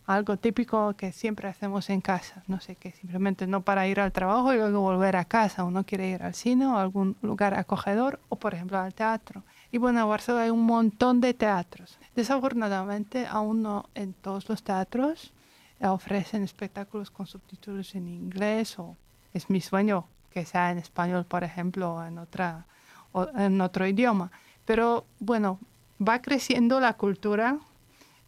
algo 0.06 0.36
típico 0.36 0.94
que 0.94 1.10
siempre 1.10 1.48
hacemos 1.48 1.90
en 1.90 2.00
casa. 2.00 2.44
No 2.46 2.60
sé, 2.60 2.76
que 2.76 2.92
simplemente 2.92 3.48
no 3.48 3.62
para 3.62 3.88
ir 3.88 3.98
al 3.98 4.12
trabajo 4.12 4.54
y 4.54 4.58
luego 4.58 4.80
volver 4.80 5.16
a 5.16 5.24
casa. 5.24 5.64
Uno 5.64 5.84
quiere 5.84 6.08
ir 6.08 6.22
al 6.22 6.34
cine 6.34 6.66
o 6.66 6.76
a 6.76 6.82
algún 6.82 7.16
lugar 7.22 7.54
acogedor 7.54 8.20
o, 8.28 8.36
por 8.36 8.54
ejemplo, 8.54 8.78
al 8.78 8.94
teatro. 8.94 9.42
Y 9.72 9.78
bueno, 9.78 10.00
en 10.00 10.08
Varsovia 10.08 10.42
hay 10.42 10.50
un 10.50 10.64
montón 10.64 11.20
de 11.20 11.34
teatros. 11.34 11.98
Desafortunadamente, 12.14 13.26
aún 13.26 13.62
no 13.62 13.88
en 13.94 14.12
todos 14.12 14.48
los 14.48 14.62
teatros 14.62 15.32
eh, 15.80 15.86
ofrecen 15.86 16.42
espectáculos 16.42 17.10
con 17.10 17.26
subtítulos 17.26 17.94
en 17.94 18.08
inglés 18.08 18.78
o 18.78 18.96
es 19.34 19.50
mi 19.50 19.60
sueño 19.60 20.06
que 20.30 20.44
sea 20.44 20.70
en 20.70 20.78
español, 20.78 21.24
por 21.24 21.44
ejemplo, 21.44 21.94
o 21.94 22.04
en, 22.04 22.18
otra, 22.18 22.66
otro 23.12 23.86
idioma. 23.86 24.30
Pero 24.64 25.06
bueno, 25.18 25.58
va 26.00 26.20
creciendo 26.20 26.78
la 26.80 26.94
cultura 26.94 27.58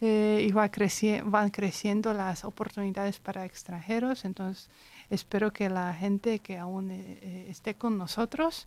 eh, 0.00 0.46
y 0.48 0.52
va 0.52 0.70
creci 0.70 1.20
van 1.24 1.50
creciendo 1.50 2.14
las 2.14 2.44
oportunidades 2.44 3.18
para 3.18 3.44
extranjeros. 3.44 4.24
Entonces, 4.24 4.70
espero 5.10 5.52
que 5.52 5.68
la 5.68 5.92
gente 5.92 6.38
que 6.38 6.56
aún 6.56 6.90
eh, 6.90 7.46
esté 7.50 7.74
con 7.74 7.98
nosotros 7.98 8.66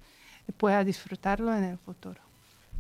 pueda 0.58 0.84
disfrutarlo 0.84 1.56
en 1.56 1.64
el 1.64 1.78
futuro. 1.78 2.31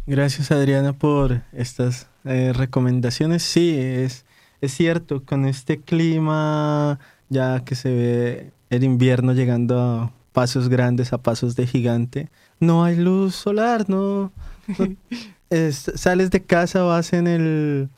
Gracias 0.07 0.51
Adriana 0.51 0.93
por 0.93 1.41
estas 1.53 2.07
eh, 2.25 2.53
recomendaciones. 2.53 3.43
Sí, 3.43 3.75
es, 3.77 4.25
es 4.59 4.73
cierto, 4.73 5.23
con 5.25 5.45
este 5.45 5.79
clima 5.79 6.99
ya 7.29 7.63
que 7.63 7.75
se 7.75 7.89
ve 7.93 8.51
el 8.69 8.83
invierno 8.83 9.33
llegando 9.33 9.79
a 9.79 10.11
pasos 10.33 10.69
grandes, 10.69 11.13
a 11.13 11.17
pasos 11.19 11.55
de 11.55 11.67
gigante, 11.67 12.29
no 12.59 12.83
hay 12.83 12.95
luz 12.97 13.35
solar, 13.35 13.89
no, 13.89 14.31
no- 14.77 14.95
es- 15.49 15.91
sales 15.95 16.31
de 16.31 16.43
casa, 16.43 16.81
vas 16.83 17.13
en 17.13 17.27
el, 17.27 17.89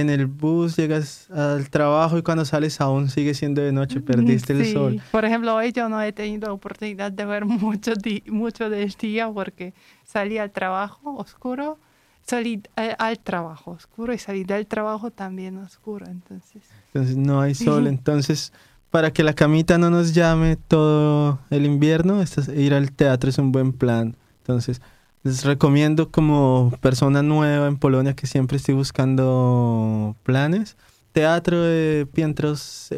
en 0.00 0.10
el 0.10 0.26
bus, 0.26 0.76
llegas 0.76 1.30
al 1.30 1.68
trabajo 1.70 2.18
y 2.18 2.22
cuando 2.22 2.44
sales 2.44 2.80
aún 2.80 3.08
sigue 3.10 3.34
siendo 3.34 3.62
de 3.62 3.72
noche, 3.72 4.00
perdiste 4.00 4.52
el 4.52 4.72
sol. 4.72 5.02
Por 5.10 5.24
ejemplo, 5.24 5.54
hoy 5.54 5.72
yo 5.72 5.88
no 5.88 6.00
he 6.02 6.12
tenido 6.12 6.52
oportunidad 6.52 7.12
de 7.12 7.24
ver 7.24 7.44
mucho, 7.46 7.92
mucho 8.26 8.70
del 8.70 8.90
día 8.92 9.28
porque 9.30 9.74
salí 10.04 10.38
al 10.38 10.50
trabajo 10.50 11.16
oscuro, 11.16 11.78
salí 12.26 12.62
eh, 12.76 12.94
al 12.98 13.18
trabajo 13.18 13.72
oscuro 13.72 14.12
y 14.12 14.18
salí 14.18 14.44
del 14.44 14.66
trabajo 14.66 15.10
también 15.10 15.58
oscuro. 15.58 16.06
Entonces, 16.06 16.62
Entonces 16.92 17.16
no 17.16 17.40
hay 17.40 17.54
sol. 17.54 17.86
Entonces, 17.86 18.52
para 18.90 19.12
que 19.12 19.22
la 19.22 19.34
camita 19.34 19.78
no 19.78 19.90
nos 19.90 20.14
llame 20.14 20.56
todo 20.56 21.38
el 21.50 21.66
invierno, 21.66 22.22
ir 22.54 22.74
al 22.74 22.92
teatro 22.92 23.30
es 23.30 23.38
un 23.38 23.52
buen 23.52 23.72
plan. 23.72 24.16
Entonces, 24.40 24.80
les 25.22 25.44
recomiendo 25.44 26.10
como 26.10 26.72
persona 26.80 27.22
nueva 27.22 27.66
en 27.68 27.76
Polonia 27.76 28.14
que 28.14 28.26
siempre 28.26 28.56
estoy 28.56 28.74
buscando 28.74 30.16
planes. 30.22 30.76
Teatro 31.12 31.62
de 31.62 32.06
Piętros 32.12 32.88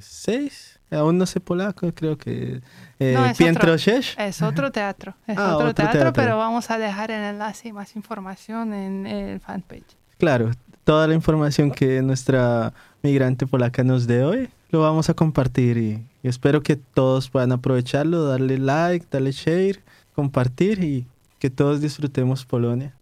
6. 0.00 0.80
Aún 0.90 1.18
no 1.18 1.26
sé 1.26 1.40
polaco, 1.40 1.92
creo 1.92 2.16
que... 2.16 2.62
Eh, 2.98 3.12
No, 3.14 3.26
es 3.26 3.38
otro. 3.40 3.76
6. 3.78 4.16
es 4.18 4.42
otro 4.42 4.72
teatro, 4.72 5.14
es 5.26 5.36
Ah, 5.36 5.54
otro, 5.56 5.68
otro 5.68 5.74
teatro, 5.74 6.00
teatro. 6.00 6.12
pero 6.14 6.38
vamos 6.38 6.70
a 6.70 6.78
dejar 6.78 7.10
el 7.10 7.22
enlace 7.22 7.68
y 7.68 7.72
más 7.74 7.94
información 7.94 8.72
en 8.72 9.06
el 9.06 9.38
fanpage. 9.40 9.84
Claro, 10.16 10.50
toda 10.84 11.06
la 11.06 11.14
información 11.14 11.70
que 11.70 12.00
nuestra 12.00 12.72
migrante 13.02 13.46
polaca 13.46 13.84
nos 13.84 14.06
dé 14.06 14.24
hoy 14.24 14.48
lo 14.70 14.80
vamos 14.80 15.10
a 15.10 15.14
compartir 15.14 15.76
y, 15.76 16.02
y 16.22 16.28
espero 16.28 16.62
que 16.62 16.76
todos 16.76 17.28
puedan 17.28 17.52
aprovecharlo, 17.52 18.24
darle 18.24 18.56
like, 18.58 19.06
darle 19.10 19.32
share, 19.32 19.80
compartir 20.14 20.82
y 20.82 21.06
que 21.38 21.50
todos 21.50 21.80
disfrutemos 21.80 22.44
Polonia. 22.44 22.92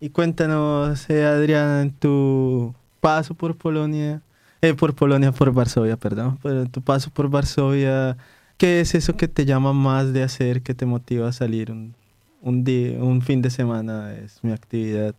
Y 0.00 0.10
cuéntanos, 0.10 1.08
eh, 1.10 1.24
Adriana, 1.24 1.82
en 1.82 1.92
tu 1.92 2.74
paso 3.00 3.34
por 3.34 3.56
Polonia, 3.56 4.20
eh, 4.60 4.74
por 4.74 4.94
Polonia, 4.94 5.32
por 5.32 5.52
Varsovia, 5.52 5.96
perdón, 5.96 6.38
pero 6.42 6.66
tu 6.66 6.82
paso 6.82 7.10
por 7.10 7.28
Varsovia, 7.28 8.16
¿qué 8.58 8.80
es 8.80 8.94
eso 8.94 9.16
que 9.16 9.28
te 9.28 9.44
llama 9.44 9.72
más 9.72 10.12
de 10.12 10.22
hacer, 10.22 10.62
que 10.62 10.74
te 10.74 10.86
motiva 10.86 11.28
a 11.28 11.32
salir 11.32 11.70
un, 11.70 11.94
un 12.40 12.64
día, 12.64 13.02
un 13.02 13.22
fin 13.22 13.42
de 13.42 13.50
semana? 13.50 14.12
Es 14.14 14.42
mi 14.42 14.52
actividad. 14.52 15.14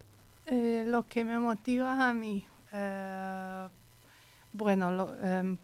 Eh, 0.46 0.84
lo 0.88 1.08
que 1.08 1.24
me 1.24 1.40
motiva 1.40 2.10
a 2.10 2.14
mí, 2.14 2.46
eh, 2.74 3.68
bueno, 4.52 4.92
lo- 4.92 5.16
em, 5.24 5.58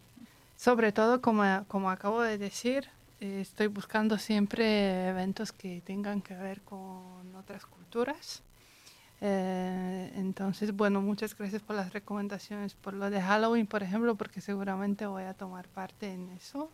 sobre 0.56 0.92
todo 0.94 1.22
como, 1.22 1.44
como 1.68 1.90
acabo 1.90 2.22
de 2.22 2.38
decir, 2.38 2.86
estoy 3.20 3.68
buscando 3.68 4.18
siempre 4.18 5.10
eventos 5.10 5.52
que 5.52 5.82
tengan 5.82 6.22
que 6.22 6.36
ver 6.36 6.62
con 6.62 7.36
otras 7.36 7.66
culturas. 7.66 8.44
Eh, 9.22 10.12
entonces, 10.16 10.74
bueno, 10.76 11.02
muchas 11.02 11.38
gracias 11.38 11.62
por 11.62 11.76
las 11.76 11.92
recomendaciones, 11.92 12.74
por 12.74 12.94
lo 12.94 13.10
de 13.10 13.22
Halloween, 13.22 13.68
por 13.68 13.84
ejemplo, 13.84 14.16
porque 14.16 14.42
seguramente 14.42 15.06
voy 15.06 15.24
a 15.24 15.34
tomar 15.34 15.68
parte 15.68 16.14
en 16.14 16.30
eso. 16.30 16.70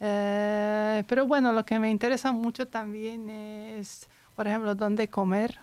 Eh, 0.00 1.04
pero 1.06 1.26
bueno, 1.26 1.52
lo 1.52 1.64
que 1.64 1.78
me 1.78 1.90
interesa 1.90 2.32
mucho 2.32 2.66
también 2.68 3.30
es, 3.30 4.08
por 4.36 4.46
ejemplo, 4.46 4.74
dónde 4.74 5.08
comer. 5.08 5.58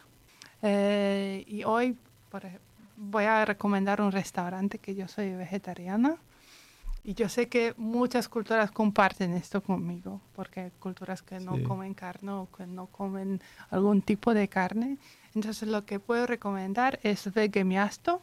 Eh, 0.62 1.44
y 1.48 1.64
hoy 1.64 1.96
por 2.30 2.44
voy 3.00 3.24
a 3.24 3.46
recomendar 3.46 4.02
un 4.02 4.12
restaurante 4.12 4.78
que 4.78 4.94
yo 4.94 5.08
soy 5.08 5.34
vegetariana. 5.34 6.18
Y 7.04 7.14
yo 7.14 7.30
sé 7.30 7.48
que 7.48 7.74
muchas 7.78 8.28
culturas 8.30 8.72
comparten 8.72 9.34
esto 9.34 9.62
conmigo, 9.64 10.22
porque 10.36 10.60
hay 10.60 10.72
culturas 10.80 11.22
que 11.22 11.40
no 11.40 11.56
Sí. 11.56 11.64
comen 11.64 11.94
carne 11.94 12.32
o 12.32 12.48
que 12.56 12.68
no 12.68 12.88
comen 12.88 13.42
algún 13.72 14.02
tipo 14.02 14.34
de 14.34 14.48
carne. 14.48 14.98
Entonces 15.34 15.68
lo 15.70 15.86
que 15.86 16.00
puedo 16.00 16.26
recomendar 16.28 17.00
es 17.04 17.32
Vegemiasto, 17.34 18.22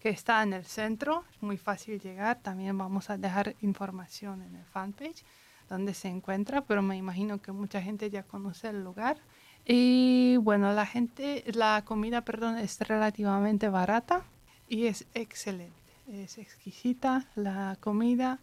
que 0.00 0.10
está 0.10 0.42
en 0.42 0.52
el 0.52 0.64
centro, 0.64 1.24
es 1.34 1.42
muy 1.42 1.56
fácil 1.56 2.00
llegar. 2.00 2.38
También 2.40 2.76
vamos 2.76 3.10
a 3.10 3.16
dejar 3.18 3.54
información 3.62 4.42
en 4.42 4.56
el 4.56 4.64
fanpage 4.64 5.24
donde 5.68 5.94
se 5.94 6.08
encuentra, 6.08 6.62
pero 6.62 6.82
me 6.82 6.96
imagino 6.96 7.40
que 7.40 7.52
mucha 7.52 7.80
gente 7.80 8.10
ya 8.10 8.22
conoce 8.24 8.68
el 8.68 8.82
lugar. 8.82 9.18
Y 9.64 10.36
bueno, 10.38 10.72
la 10.72 10.84
gente, 10.86 11.44
la 11.54 11.82
comida, 11.84 12.22
perdón, 12.22 12.58
es 12.58 12.78
relativamente 12.80 13.68
barata 13.68 14.22
y 14.68 14.86
es 14.86 15.06
excelente. 15.14 15.79
Es 16.12 16.38
exquisita 16.38 17.24
la 17.36 17.76
comida 17.80 18.40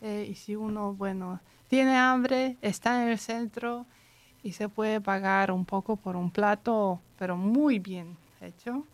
eh, 0.00 0.26
y 0.30 0.34
si 0.34 0.56
uno, 0.56 0.94
bueno, 0.94 1.40
tiene 1.68 1.96
hambre, 1.96 2.56
está 2.62 3.02
en 3.02 3.10
el 3.10 3.18
centro 3.18 3.84
y 4.42 4.52
se 4.52 4.68
puede 4.70 5.00
pagar 5.00 5.52
un 5.52 5.66
poco 5.66 5.96
por 5.96 6.16
un 6.16 6.30
plato, 6.30 7.00
pero 7.18 7.36
muy 7.36 7.78
bien 7.78 8.16
hecho 8.40 8.86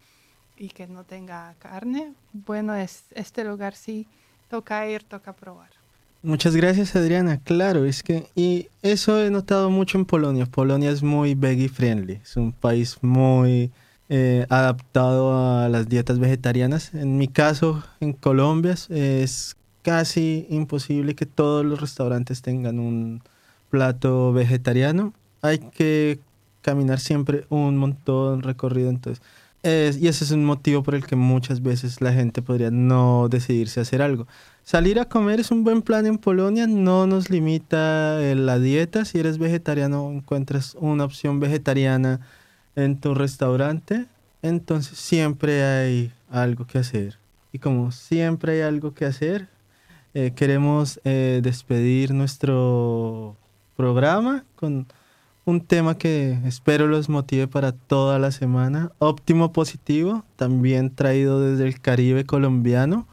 y 0.57 0.69
que 0.69 0.87
no 0.89 1.05
tenga 1.05 1.55
carne, 1.61 2.15
bueno, 2.33 2.75
es, 2.75 3.05
este 3.13 3.45
lugar 3.45 3.75
sí 3.75 4.09
toca 4.49 4.89
ir, 4.89 5.05
toca 5.05 5.33
probar. 5.33 5.71
Muchas 6.23 6.57
gracias 6.57 6.97
Adriana, 6.97 7.39
claro, 7.39 7.85
es 7.85 8.03
que 8.03 8.27
y 8.35 8.69
eso 8.83 9.23
he 9.23 9.31
notado 9.31 9.71
mucho 9.71 9.99
en 9.99 10.05
Polonia. 10.05 10.47
Polonia 10.47 10.91
es 10.91 11.03
muy 11.03 11.35
veggie 11.37 11.69
friendly, 11.69 12.15
es 12.15 12.37
un 12.37 12.51
país 12.53 12.99
muy 13.03 13.71
eh, 14.09 14.47
adaptado 14.51 15.35
a 15.65 15.69
las 15.69 15.89
dietas 15.89 16.19
vegetarianas. 16.19 16.95
En 16.95 17.19
mi 17.19 17.29
caso, 17.29 17.83
en 18.01 18.13
Colombia 18.13 18.75
es- 18.91 19.57
casi 19.83 20.47
imposible 20.51 21.15
que 21.15 21.27
todos 21.27 21.65
los 21.65 21.81
restaurantes 21.81 22.43
tengan 22.43 22.81
un 22.81 23.23
plato 23.71 24.33
vegetariano. 24.33 25.13
Hay 25.43 25.59
que 25.59 26.19
caminar 26.63 26.99
siempre 26.99 27.47
un 27.51 27.77
montón 27.77 28.43
recorrido, 28.43 28.91
entonces 28.91 29.23
es- 29.63 29.97
y 29.99 30.09
ese 30.09 30.25
es 30.25 30.33
un 30.33 30.45
motivo 30.45 30.83
por 30.83 30.95
el 30.97 31.07
que 31.07 31.15
muchas 31.17 31.63
veces 31.63 32.01
la 32.01 32.13
gente 32.13 32.43
podría 32.43 32.71
no 32.73 33.29
decidirse 33.29 33.79
a 33.79 33.83
hacer 33.85 34.03
algo. 34.03 34.27
Salir 34.65 34.99
a 34.99 35.05
comer 35.09 35.39
es 35.39 35.53
un 35.53 35.63
buen 35.63 35.83
plan 35.83 36.07
en 36.07 36.19
Polonia, 36.19 36.67
no 36.67 37.07
nos 37.07 37.31
limita 37.31 38.21
eh, 38.21 38.35
la 38.35 38.59
dieta. 38.59 39.05
Si 39.05 39.19
eres 39.21 39.39
vegetariano, 39.39 40.11
encuentras 40.11 40.77
una 40.81 41.05
opción 41.05 41.39
vegetariana 41.39 42.21
en 42.77 43.01
tu 43.01 43.15
restaurante, 43.15 44.07
entonces 44.43 44.99
siempre 44.99 45.65
hay 45.65 46.13
algo 46.31 46.67
que 46.67 46.79
hacer. 46.79 47.19
Y 47.53 47.59
como 47.59 47.91
siempre 47.91 48.53
hay 48.53 48.61
algo 48.61 48.95
que 48.95 49.07
hacer, 49.07 49.49
eh, 50.15 50.33
queremos 50.37 51.01
eh, 51.05 51.41
despedir 51.43 52.13
nuestro 52.13 53.37
programa 53.77 54.45
con 54.57 54.87
un 55.47 55.61
tema 55.61 55.97
que 55.97 56.39
espero 56.45 56.87
los 56.87 57.09
motive 57.09 57.49
para 57.49 57.73
toda 57.73 58.19
la 58.19 58.31
semana. 58.31 58.93
Óptimo 58.99 59.53
positivo, 59.53 60.25
también 60.37 60.95
traído 60.95 61.41
desde 61.41 61.67
el 61.67 61.81
Caribe 61.81 62.25
colombiano 62.25 63.07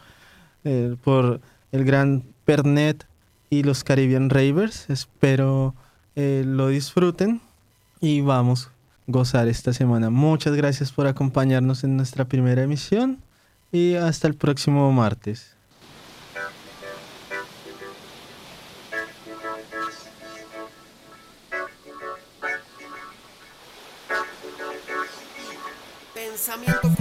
eh, 0.63 0.95
por 1.03 1.41
el 1.71 1.85
gran 1.85 2.23
Pernet 2.45 3.05
y 3.49 3.63
los 3.63 3.83
Caribbean 3.83 4.29
Ravers. 4.29 4.89
Espero 4.89 5.75
lo 6.15 6.67
disfruten 6.67 7.41
y 7.99 8.21
vamos 8.21 8.69
gozar 9.07 9.47
esta 9.47 9.73
semana. 9.73 10.09
Muchas 10.09 10.55
gracias 10.55 10.91
por 10.91 11.07
acompañarnos 11.07 11.83
en 11.83 11.97
nuestra 11.97 12.25
primera 12.25 12.63
emisión 12.63 13.19
y 13.71 13.95
hasta 13.95 14.27
el 14.27 14.35
próximo 14.35 14.91
martes. 14.91 15.55
Pensamiento 26.13 26.92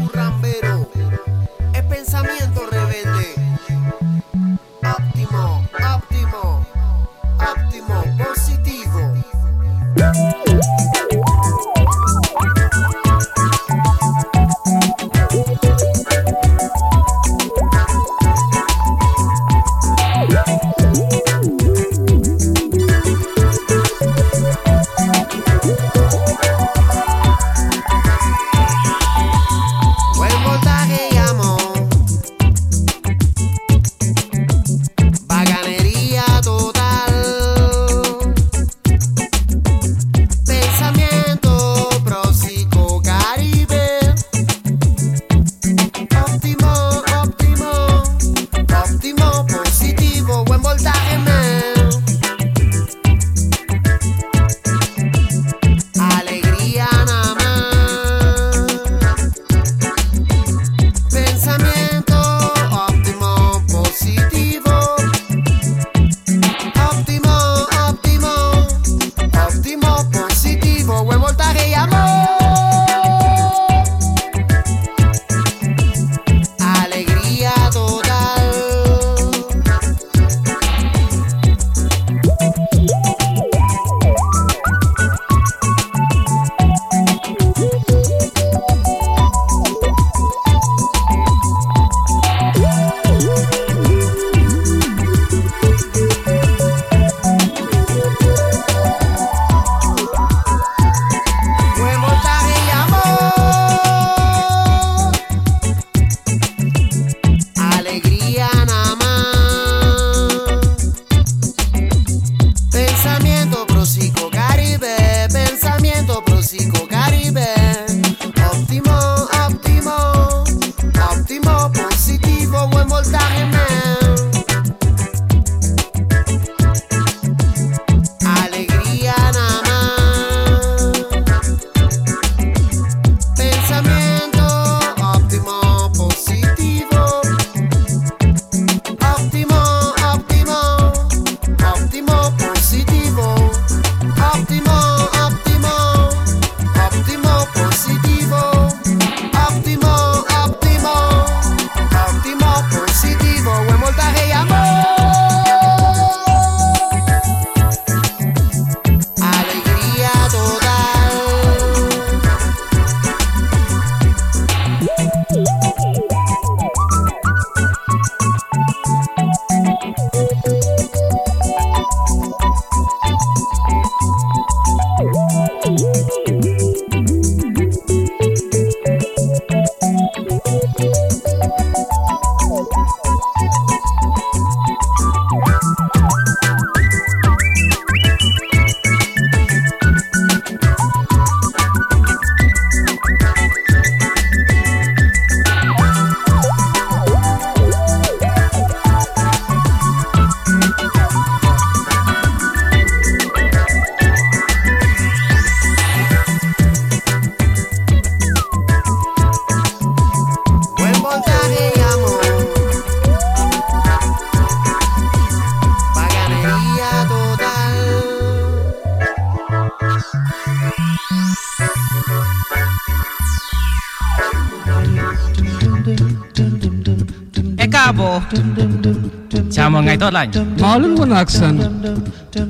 Chào 230.02 230.02
mừng 230.02 230.02
ngày 230.02 230.02
tốt 230.02 230.14
lành. 230.14 230.32
Maalin 230.60 230.96
wanaagsan. 230.96 231.60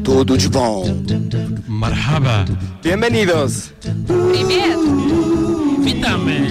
Tudo 0.05 0.35
de 0.37 0.47
bom. 0.53 0.85
Marhaba. 1.67 2.45
Bienvenidos. 2.83 3.71
Привет! 4.07 4.77
Vítame. 5.85 5.97
Вітаю 5.97 6.17
вас! 6.25 6.50